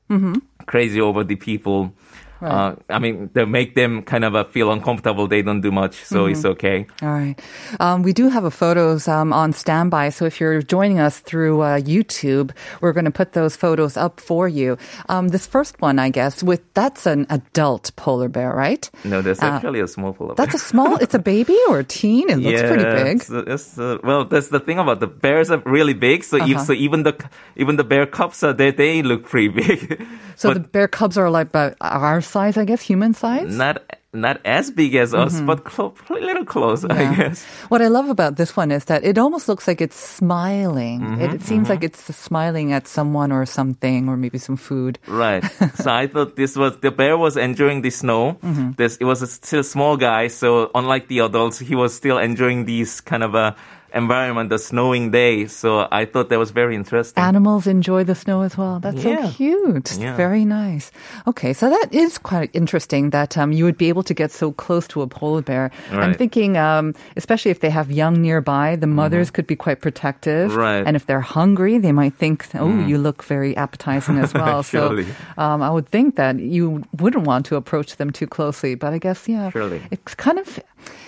mm-hmm. 0.09 0.35
crazy 0.65 1.01
over 1.01 1.23
the 1.23 1.35
people, 1.35 1.93
uh, 2.41 2.75
I 2.89 2.99
mean, 2.99 3.29
they 3.33 3.45
make 3.45 3.75
them 3.75 4.01
kind 4.03 4.23
of 4.23 4.35
uh, 4.35 4.43
feel 4.45 4.71
uncomfortable. 4.71 5.27
They 5.27 5.41
don't 5.41 5.61
do 5.61 5.71
much. 5.71 6.03
So 6.05 6.25
it's 6.25 6.45
okay. 6.45 6.87
All 7.01 7.09
right. 7.09 7.35
Um, 7.79 8.03
we 8.03 8.13
do 8.13 8.29
have 8.29 8.43
a 8.45 8.51
photos 8.51 9.07
um, 9.07 9.33
on 9.33 9.53
standby. 9.53 10.09
So 10.09 10.25
if 10.25 10.39
you're 10.39 10.61
joining 10.61 10.99
us 10.99 11.19
through 11.19 11.61
uh, 11.61 11.79
YouTube, 11.79 12.51
we're 12.81 12.93
going 12.93 13.05
to 13.05 13.11
put 13.11 13.33
those 13.33 13.55
photos 13.55 13.97
up 13.97 14.19
for 14.19 14.47
you. 14.47 14.77
Um, 15.09 15.27
this 15.29 15.45
first 15.47 15.81
one, 15.81 15.99
I 15.99 16.09
guess, 16.09 16.41
with 16.43 16.61
that's 16.73 17.05
an 17.05 17.25
adult 17.29 17.91
polar 17.95 18.29
bear, 18.29 18.53
right? 18.53 18.89
No, 19.03 19.21
that's 19.21 19.41
Uh, 19.41 19.45
actually 19.47 19.81
a 19.81 19.87
small 19.87 20.13
polar 20.13 20.35
bear. 20.35 20.45
That's 20.45 20.55
a 20.55 20.63
small. 20.65 20.95
It's 20.97 21.13
a 21.15 21.19
baby 21.19 21.57
or 21.69 21.79
a 21.79 21.83
teen. 21.83 22.29
It 22.29 22.39
looks 22.39 22.61
pretty 22.61 22.83
big. 22.85 23.17
It's, 23.17 23.29
it's, 23.29 23.77
uh, 23.77 23.97
well, 24.03 24.25
that's 24.25 24.49
the 24.49 24.59
thing 24.59 24.79
about 24.79 24.99
the 24.99 25.07
bears 25.07 25.51
are 25.51 25.61
really 25.65 25.93
big. 25.93 26.23
So, 26.23 26.37
Uh-huh. 26.37 26.51
if, 26.55 26.61
so 26.61 26.73
even 26.73 27.03
the 27.03 27.15
even 27.55 27.75
the 27.75 27.83
bear 27.83 28.05
cubs 28.05 28.43
are 28.43 28.53
they 28.53 28.71
they 28.71 29.01
look 29.03 29.25
pretty 29.27 29.49
big. 29.49 30.01
So 30.39 30.49
but 30.49 30.53
the 30.53 30.67
bear 30.69 30.87
cubs 30.87 31.17
are 31.17 31.29
like 31.29 31.47
about 31.47 31.75
our 31.81 32.21
size, 32.29 32.55
I 32.61 32.65
guess, 32.65 32.81
human 32.81 33.13
size. 33.13 33.49
not 33.57 33.81
not 34.11 34.41
as 34.43 34.71
big 34.73 34.95
as 34.97 35.13
us, 35.13 35.37
but 35.41 35.65
clo- 35.69 35.93
a 36.09 36.13
little 36.17 36.45
close, 36.45 36.81
I 36.81 36.87
Mm-hmm. 36.97 37.21
Guess. 37.21 37.45
What 37.69 37.81
I 37.85 37.89
love 37.93 38.09
about 38.09 38.37
this 38.41 38.57
one 38.57 38.71
is 38.73 38.85
that 38.89 39.03
it 39.05 39.17
almost 39.21 39.45
looks 39.47 39.67
like 39.69 39.81
it's 39.85 39.97
smiling. 39.97 41.01
Mm-hmm, 41.01 41.21
it, 41.21 41.33
it 41.35 41.41
seems 41.43 41.69
like 41.69 41.83
it's 41.83 42.01
smiling 42.15 42.73
at 42.73 42.87
someone 42.87 43.31
or 43.31 43.45
something, 43.45 44.09
or 44.09 44.17
maybe 44.17 44.37
some 44.41 44.57
food. 44.57 44.97
Right. 45.05 45.45
so 45.75 45.91
I 45.93 46.07
thought 46.07 46.35
this 46.35 46.55
was 46.57 46.79
the 46.81 46.89
bear 46.89 47.17
was 47.21 47.37
enjoying 47.37 47.81
the 47.85 47.91
snow. 47.93 48.37
Mm-hmm. 48.41 48.81
This 48.81 48.97
it 48.97 49.05
was 49.05 49.21
a 49.21 49.27
still 49.27 49.61
small 49.61 49.93
guy, 49.97 50.25
so 50.27 50.71
unlike 50.73 51.07
the 51.07 51.19
adults, 51.19 51.59
he 51.59 51.75
was 51.75 51.93
still 51.93 52.17
enjoying 52.17 52.65
these 52.65 53.01
kind 53.01 53.21
of 53.21 53.35
a 53.35 53.55
environment, 53.93 54.49
the 54.49 54.59
snowing 54.59 55.11
day. 55.11 55.47
So 55.47 55.87
I 55.91 56.05
thought 56.05 56.29
that 56.29 56.39
was 56.39 56.51
very 56.51 56.75
interesting. 56.75 57.21
Animals 57.23 57.67
enjoy 57.67 58.03
the 58.03 58.15
snow 58.15 58.41
as 58.41 58.57
well. 58.57 58.79
That's 58.79 59.03
Yeah. 59.03 59.25
so 59.25 59.31
cute. 59.35 59.97
Yeah. 59.99 60.15
Very 60.15 60.45
nice. 60.45 60.91
Okay, 61.27 61.53
so 61.53 61.69
that 61.69 61.89
is 61.93 62.17
quite 62.17 62.49
interesting 62.53 63.09
that 63.11 63.37
um, 63.37 63.51
you 63.51 63.63
would 63.65 63.77
be 63.77 63.89
able 63.89 64.03
to 64.03 64.13
get 64.13 64.31
so 64.31 64.51
close 64.51 64.87
to 64.89 65.01
a 65.01 65.07
polar 65.07 65.41
bear. 65.41 65.71
I'm 65.91 66.13
thinking, 66.13 66.57
um, 66.57 66.93
especially 67.15 67.51
if 67.51 67.59
they 67.59 67.69
have 67.69 67.91
young 67.91 68.21
nearby, 68.21 68.75
the 68.75 68.87
mothers 68.87 69.31
could 69.31 69.47
be 69.47 69.55
quite 69.55 69.81
protective. 69.81 70.51
Mm-hmm. 70.51 70.59
Right. 70.59 70.83
Mm. 70.83 70.87
And 70.87 70.95
if 70.95 71.05
they're 71.05 71.21
hungry, 71.21 71.77
they 71.77 71.91
might 71.91 72.13
think, 72.13 72.47
oh, 72.55 72.69
you 72.85 72.97
look 72.97 73.23
very 73.23 73.55
appetizing 73.57 74.17
as 74.17 74.33
well. 74.39 74.63
So 74.63 75.03
um, 75.37 75.61
I 75.61 75.69
would 75.69 75.87
think 75.87 76.15
that 76.15 76.39
you 76.39 76.83
wouldn't 76.99 77.25
want 77.25 77.45
to 77.47 77.55
approach 77.55 77.95
them 77.97 78.11
too 78.11 78.27
closely. 78.27 78.75
But 78.75 78.93
I 78.93 78.97
guess, 78.97 79.27
yeah, 79.27 79.49
Surely. 79.49 79.81
it's 79.91 80.15
kind 80.15 80.39
of, 80.39 80.59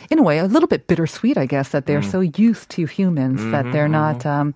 in 0.10 0.20
a 0.20 0.24
way, 0.24 0.40
a 0.40 0.46
little 0.46 0.68
bit 0.68 0.88
bittersweet, 0.88 1.38
I 1.38 1.46
guess, 1.46 1.70
that 1.70 1.84
Mm. 1.84 1.88
they're 1.88 2.02
so 2.04 2.20
used 2.20 2.70
to 2.72 2.86
humans 2.86 3.40
that 3.52 3.64
Mm-hmm, 3.66 3.72
they're 3.72 3.88
not 3.88 4.26
um, 4.26 4.54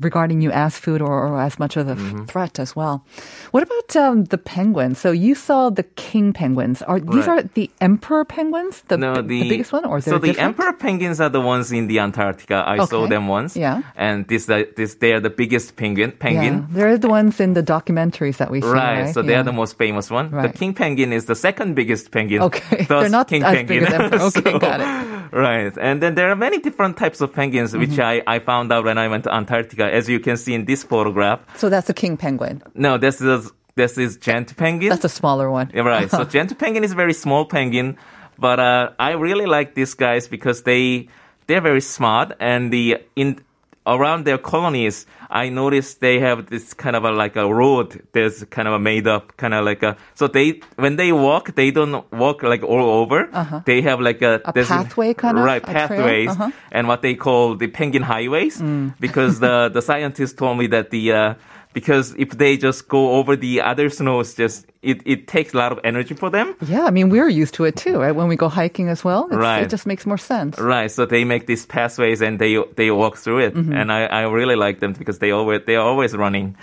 regarding 0.00 0.40
you 0.40 0.50
as 0.50 0.78
food 0.78 1.00
or, 1.00 1.26
or 1.28 1.40
as 1.40 1.58
much 1.58 1.76
of 1.76 1.88
a 1.88 1.94
Mm-hmm. 1.94 2.24
threat 2.24 2.58
as 2.58 2.74
well. 2.74 3.04
What 3.52 3.62
about 3.62 3.96
um, 3.96 4.24
the 4.24 4.38
penguins? 4.38 4.98
So 4.98 5.10
you 5.12 5.34
saw 5.34 5.70
the 5.70 5.84
king 5.94 6.32
penguins. 6.32 6.82
Are 6.82 6.98
these 7.00 7.26
Right. 7.26 7.44
are 7.44 7.48
the 7.54 7.70
emperor 7.80 8.24
penguins? 8.24 8.82
The, 8.88 8.96
no, 8.96 9.14
the, 9.14 9.22
the 9.42 9.48
biggest 9.48 9.72
one, 9.72 9.84
or 9.84 10.00
so 10.00 10.18
the 10.18 10.28
different? 10.28 10.58
emperor 10.58 10.72
penguins 10.72 11.20
are 11.20 11.28
the 11.30 11.40
ones 11.40 11.70
in 11.72 11.86
the 11.86 12.00
Antarctica. 12.00 12.64
I 12.66 12.84
saw 12.84 13.06
them 13.06 13.28
once. 13.28 13.56
Yeah. 13.56 13.82
and 13.96 14.26
this 14.28 14.46
the 14.46 14.68
this 14.76 14.96
they 14.96 15.12
are 15.12 15.20
the 15.20 15.30
biggest 15.30 15.76
penguin. 15.76 16.12
Penguin. 16.18 16.54
Yeah, 16.54 16.66
they're 16.70 16.98
the 16.98 17.08
ones 17.08 17.38
in 17.40 17.54
the 17.54 17.62
documentaries 17.62 18.36
that 18.38 18.50
we 18.50 18.60
see. 18.60 18.68
Right, 18.68 19.02
Right, 19.04 19.14
so 19.14 19.22
they 19.22 19.32
Yeah. 19.32 19.40
are 19.40 19.44
the 19.44 19.52
most 19.52 19.78
famous 19.78 20.10
one. 20.10 20.30
The 20.30 20.48
king 20.50 20.74
penguin 20.74 21.12
is 21.12 21.24
the 21.26 21.34
second 21.34 21.74
biggest 21.74 22.10
penguin. 22.10 22.42
Okay, 22.42 22.84
they're 22.88 23.08
not 23.08 23.28
king 23.28 23.42
as 23.42 23.54
penguin. 23.54 23.84
big 23.84 23.88
as 23.88 23.94
emperor. 23.94 24.20
Okay, 24.26 24.52
So- 24.52 24.55
got 24.60 24.80
it. 24.80 25.32
Right, 25.32 25.72
and 25.80 26.00
then 26.02 26.14
there 26.14 26.30
are 26.30 26.36
many 26.36 26.58
different 26.60 26.96
types 26.96 27.20
of 27.20 27.32
penguins, 27.32 27.72
Mm-hmm. 27.72 27.80
which 27.80 27.98
I, 27.98 28.22
I 28.26 28.38
found 28.38 28.72
out 28.72 28.84
when 28.84 28.96
I 28.98 29.08
went 29.08 29.24
to 29.24 29.34
Antarctica. 29.34 29.84
As 29.92 30.08
you 30.08 30.20
can 30.20 30.36
see 30.36 30.54
in 30.54 30.64
this 30.64 30.82
photograph, 30.84 31.40
So 31.56 31.68
that's 31.68 31.88
the 31.88 31.94
king 31.94 32.16
penguin. 32.16 32.62
no, 32.74 32.96
this 32.98 33.20
is 33.20 33.50
this 33.74 33.98
is 33.98 34.16
gentoo 34.16 34.54
penguin. 34.54 34.88
That's 34.90 35.04
a 35.04 35.08
smaller 35.08 35.50
one. 35.50 35.70
Yeah, 35.74 35.82
right. 35.82 36.10
So 36.10 36.24
gentoo 36.34 36.54
penguin 36.54 36.84
is 36.84 36.92
a 36.92 36.94
very 36.94 37.12
small 37.12 37.44
penguin, 37.44 37.96
but 38.38 38.58
uh, 38.60 38.90
I 38.98 39.12
really 39.12 39.46
like 39.46 39.74
these 39.74 39.94
guys 39.94 40.28
because 40.28 40.62
they 40.62 41.08
they're 41.46 41.60
very 41.60 41.80
smart 41.82 42.32
and 42.40 42.72
the 42.72 42.98
in 43.16 43.40
around 43.86 44.24
their 44.24 44.38
colonies. 44.38 45.06
I 45.30 45.48
noticed 45.48 46.00
they 46.00 46.18
have 46.20 46.46
this 46.50 46.74
kind 46.74 46.96
of 46.96 47.04
a, 47.04 47.10
like 47.10 47.36
a 47.36 47.46
road 47.52 48.02
that's 48.12 48.44
kind 48.44 48.68
of 48.68 48.74
a 48.74 48.78
made 48.78 49.06
up, 49.06 49.36
kind 49.36 49.54
of 49.54 49.64
like 49.64 49.82
a. 49.82 49.96
So 50.14 50.26
they 50.28 50.60
when 50.76 50.96
they 50.96 51.12
walk, 51.12 51.54
they 51.54 51.70
don't 51.70 52.04
walk 52.12 52.42
like 52.42 52.62
all 52.62 52.90
over. 53.02 53.28
They 53.64 53.82
have 53.82 54.00
like 54.00 54.22
a, 54.22 54.40
Uh-huh. 54.44 54.52
A 54.54 54.64
pathway 54.84 55.14
kind 55.14 55.38
of? 55.38 55.44
right 55.44 55.62
pathways 55.62 56.30
Uh-huh. 56.30 56.50
and 56.72 56.88
what 56.88 57.02
they 57.02 57.14
call 57.14 57.54
the 57.56 57.66
penguin 57.68 58.02
highways 58.02 58.60
because 59.00 59.40
the 59.40 59.68
the 59.72 59.82
scientists 59.82 60.34
told 60.34 60.58
me 60.58 60.66
that 60.68 60.90
the 60.90 61.12
uh, 61.12 61.34
because 61.76 62.14
if 62.16 62.30
they 62.42 62.56
just 62.56 62.88
go 62.88 63.02
over 63.18 63.36
the 63.36 63.60
other 63.60 63.90
snows, 63.90 64.34
just 64.34 64.64
it, 64.82 64.98
it 65.04 65.20
takes 65.28 65.52
a 65.52 65.56
lot 65.58 65.72
of 65.72 65.78
energy 65.84 66.14
for 66.14 66.30
them. 66.30 66.54
Yeah, 66.66 66.84
I 66.88 66.90
mean 66.90 67.10
we're 67.10 67.28
used 67.42 67.54
to 67.58 67.64
it 67.68 67.76
too, 67.76 67.96
right? 68.00 68.14
When 68.16 68.28
we 68.32 68.36
go 68.36 68.48
hiking 68.48 68.88
as 68.88 69.04
well, 69.04 69.26
it's, 69.30 69.36
Right. 69.36 69.62
it 69.64 69.68
just 69.68 69.84
makes 69.86 70.06
more 70.06 70.16
sense. 70.18 70.58
Right, 70.58 70.90
so 70.90 71.04
they 71.06 71.24
make 71.24 71.44
these 71.46 71.66
pathways 71.66 72.22
and 72.22 72.38
they 72.38 72.56
they 72.80 72.90
walk 72.90 73.14
through 73.18 73.40
it, 73.46 73.54
Mm-hmm. 73.54 73.72
and 73.78 73.86
I, 73.92 74.00
I 74.20 74.20
really 74.40 74.56
like 74.66 74.80
them 74.80 74.92
because 74.94 75.18
they 75.18 75.32
always 75.32 75.60
they 75.66 75.76
are 75.76 75.86
always 75.86 76.12
running. 76.16 76.56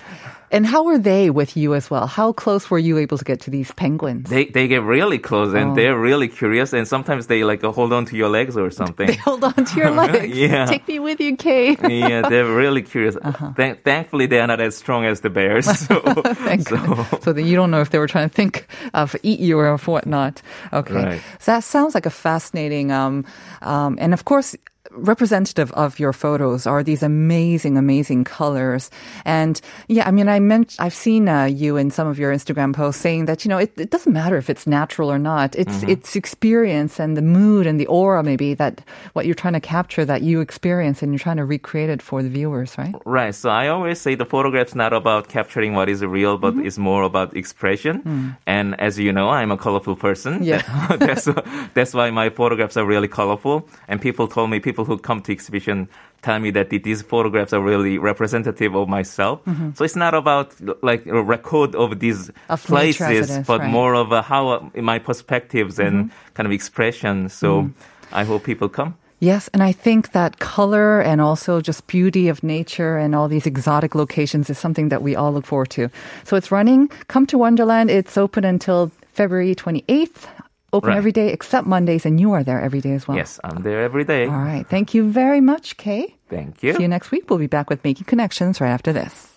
And 0.54 0.66
how 0.66 0.84
were 0.84 1.00
they 1.00 1.30
with 1.30 1.58
you 1.58 1.74
as 1.74 1.90
well? 1.90 2.06
How 2.08 2.32
close 2.32 2.70
were 2.70 2.78
you 2.80 2.98
able 3.00 3.18
to 3.18 3.26
get 3.26 3.42
to 3.42 3.50
these 3.52 3.72
penguins? 3.74 4.30
They 4.30 4.46
they 4.46 4.68
get 4.70 4.84
really 4.84 5.18
close 5.20 5.54
Oh. 5.54 5.58
and 5.58 5.76
they're 5.76 5.98
really 5.98 6.28
curious, 6.30 6.72
and 6.74 6.88
sometimes 6.88 7.26
they 7.28 7.44
like 7.44 7.64
hold 7.64 7.92
on 7.92 8.06
to 8.06 8.16
your 8.16 8.30
legs 8.30 8.56
or 8.56 8.70
something. 8.82 9.08
They 9.08 9.16
hold 9.18 9.44
on 9.44 9.66
to 9.66 9.76
your 9.76 9.90
legs. 10.04 10.38
Yeah. 10.38 10.66
Take 10.70 10.88
me 10.88 11.00
with 11.00 11.20
you, 11.20 11.36
Kay. 11.36 11.76
yeah, 11.90 12.30
they're 12.30 12.46
really 12.56 12.84
curious. 12.84 13.18
Uh-huh. 13.18 13.52
Thank- 13.58 13.84
thankfully, 13.84 14.28
they 14.28 14.40
are 14.40 14.48
not 14.48 14.62
as 14.62 14.78
strong 14.78 15.06
as 15.06 15.22
the 15.22 15.30
bears. 15.30 15.66
So, 15.84 16.00
so. 16.70 17.06
So 17.22 17.34
that 17.34 17.44
you 17.44 17.56
don't 17.56 17.72
know 17.72 17.82
if 17.82 17.90
they 17.90 17.98
were 18.00 18.08
trying 18.08 18.30
to 18.30 18.34
think 18.36 18.68
of 18.94 19.16
eat 19.24 19.40
you 19.40 19.58
or 19.60 19.68
of 19.74 19.88
whatnot. 19.88 20.42
Okay. 20.72 20.94
Right. 20.94 21.22
So 21.40 21.52
that 21.54 21.64
sounds 21.64 21.94
like 21.96 22.06
a 22.06 22.10
fascinating, 22.14 22.92
um, 22.92 23.26
um, 23.62 23.98
and 24.00 24.14
of 24.14 24.24
course, 24.26 24.56
representative 24.96 25.72
of 25.74 26.00
your 26.00 26.14
photos 26.14 26.66
are 26.68 26.84
these 26.84 27.04
amazing, 27.04 27.78
amazing 27.78 28.24
colors. 28.24 28.90
And 29.26 29.60
yeah, 29.88 30.08
I 30.08 30.12
mean, 30.12 30.30
I 30.30 30.40
meant, 30.40 30.76
I've 30.80 30.94
seen 30.94 31.28
uh, 31.28 31.46
you 31.46 31.78
in 31.78 31.92
some 31.92 32.08
of 32.08 32.18
your 32.20 32.34
Instagram 32.34 32.74
posts 32.74 33.02
saying 33.02 33.26
that, 33.26 33.44
you 33.46 33.50
know, 33.50 33.58
it, 33.58 33.74
it 33.78 33.90
doesn't 33.90 34.14
matter 34.14 34.38
if 34.38 34.50
it's 34.50 34.66
natural 34.68 35.12
or 35.12 35.20
not. 35.20 35.56
It's, 35.56 35.74
Mm-hmm. 35.74 35.90
it's 35.90 36.16
experience 36.16 37.00
and 37.00 37.18
the 37.18 37.22
mood 37.22 37.66
and 37.66 37.80
the 37.80 37.88
aura 37.88 38.22
maybe 38.24 38.54
that 38.54 38.82
what 39.14 39.26
you're 39.26 39.34
trying 39.34 39.54
to 39.54 39.60
capture 39.60 40.06
that 40.06 40.22
you 40.22 40.40
experience 40.40 41.02
and 41.02 41.12
you're 41.12 41.20
trying 41.20 41.38
to 41.38 41.46
recreate 41.46 41.90
it 41.90 42.02
for 42.02 42.22
the 42.22 42.30
viewers, 42.30 42.78
right? 42.78 42.94
Right. 43.06 43.34
So 43.34 43.50
I 43.50 43.70
always 43.70 44.00
say 44.00 44.14
the 44.16 44.26
photograph's 44.26 44.76
not 44.76 44.94
about 44.94 45.30
capturing 45.30 45.74
what 45.74 45.90
is 45.90 46.04
real, 46.06 46.38
but 46.38 46.54
Mm-hmm. 46.54 46.68
it's 46.68 46.78
more 46.78 47.02
about 47.04 47.36
expression. 47.36 48.04
Mm. 48.04 48.38
And 48.46 48.80
as 48.80 49.00
you 49.00 49.12
know, 49.12 49.30
I'm 49.30 49.50
a 49.52 49.58
colorful 49.58 49.96
person. 49.96 50.44
Yeah. 50.44 50.62
that's 51.00 51.28
that's 51.74 51.94
why 51.96 52.12
my 52.12 52.30
photographs 52.30 52.78
are 52.78 52.86
really 52.86 53.08
colorful. 53.08 53.68
And 53.88 54.00
people 54.00 54.28
told 54.28 54.52
me, 54.52 54.60
people 54.60 54.83
who 54.84 54.98
come 54.98 55.22
to 55.22 55.32
exhibition 55.32 55.88
tell 56.22 56.40
me 56.40 56.52
that 56.52 56.70
these 56.70 57.02
photographs 57.02 57.52
are 57.52 57.62
really 57.62 57.98
representative 57.98 58.74
of 58.76 58.88
myself. 58.88 59.42
So 59.76 59.84
it's 59.84 59.96
not 59.98 60.14
about 60.14 60.54
like 60.82 61.06
a 61.06 61.22
record 61.22 61.76
of 61.76 62.00
these 62.00 62.32
Mm-hmm. 62.32 62.54
Of 62.54 62.70
nature 62.70 63.04
as 63.04 63.12
it 63.12 63.44
places, 63.44 63.48
but 63.48 63.60
right. 63.60 63.70
more 63.70 63.94
of 63.94 64.12
a 64.12 64.22
how 64.22 64.48
uh, 64.50 64.82
my 64.82 65.00
perspectives 65.00 65.80
and 65.80 66.06
Mm-hmm. 66.08 66.34
kind 66.34 66.48
of 66.48 66.54
expression. 66.54 67.28
So 67.30 67.70
I 68.12 68.24
hope 68.24 68.44
people 68.44 68.70
come. 68.70 68.96
Yes, 69.20 69.50
and 69.54 69.64
I 69.64 69.72
think 69.72 70.12
that 70.12 70.40
color 70.40 71.00
and 71.00 71.22
also 71.22 71.62
just 71.62 71.88
beauty 71.88 72.28
of 72.28 72.44
nature 72.44 72.98
and 72.98 73.16
all 73.16 73.28
these 73.30 73.46
exotic 73.48 73.96
locations 73.96 74.50
is 74.50 74.58
something 74.60 74.90
that 74.90 75.02
we 75.02 75.16
all 75.16 75.32
look 75.32 75.46
forward 75.46 75.70
to. 75.80 75.90
So 76.26 76.36
it's 76.36 76.52
running. 76.52 76.90
Come 77.08 77.26
to 77.28 77.38
Wonderland. 77.38 77.90
It's 77.90 78.18
open 78.18 78.44
until 78.44 78.92
February 79.14 79.56
28th. 79.56 80.28
Open 80.74 80.90
Right. 80.90 80.98
every 80.98 81.12
day 81.12 81.30
except 81.30 81.68
Mondays, 81.68 82.06
and 82.06 82.20
you 82.20 82.34
are 82.34 82.44
there 82.44 82.60
every 82.60 82.82
day 82.82 82.94
as 82.94 83.08
well. 83.08 83.16
Yes, 83.16 83.40
I'm 83.44 83.62
there 83.64 83.84
every 83.84 84.04
day. 84.04 84.26
All 84.26 84.34
right. 84.34 84.66
Thank 84.68 84.94
you 84.94 85.08
very 85.10 85.40
much, 85.40 85.78
Kay. 85.78 86.16
Thank 86.30 86.64
you. 86.64 86.74
See 86.74 86.82
you 86.82 86.88
next 86.88 87.12
week. 87.12 87.30
We'll 87.30 87.40
be 87.40 87.48
back 87.48 87.70
with 87.70 87.84
Making 87.84 88.06
Connections 88.06 88.60
right 88.60 88.72
after 88.72 88.92
this. 88.92 89.33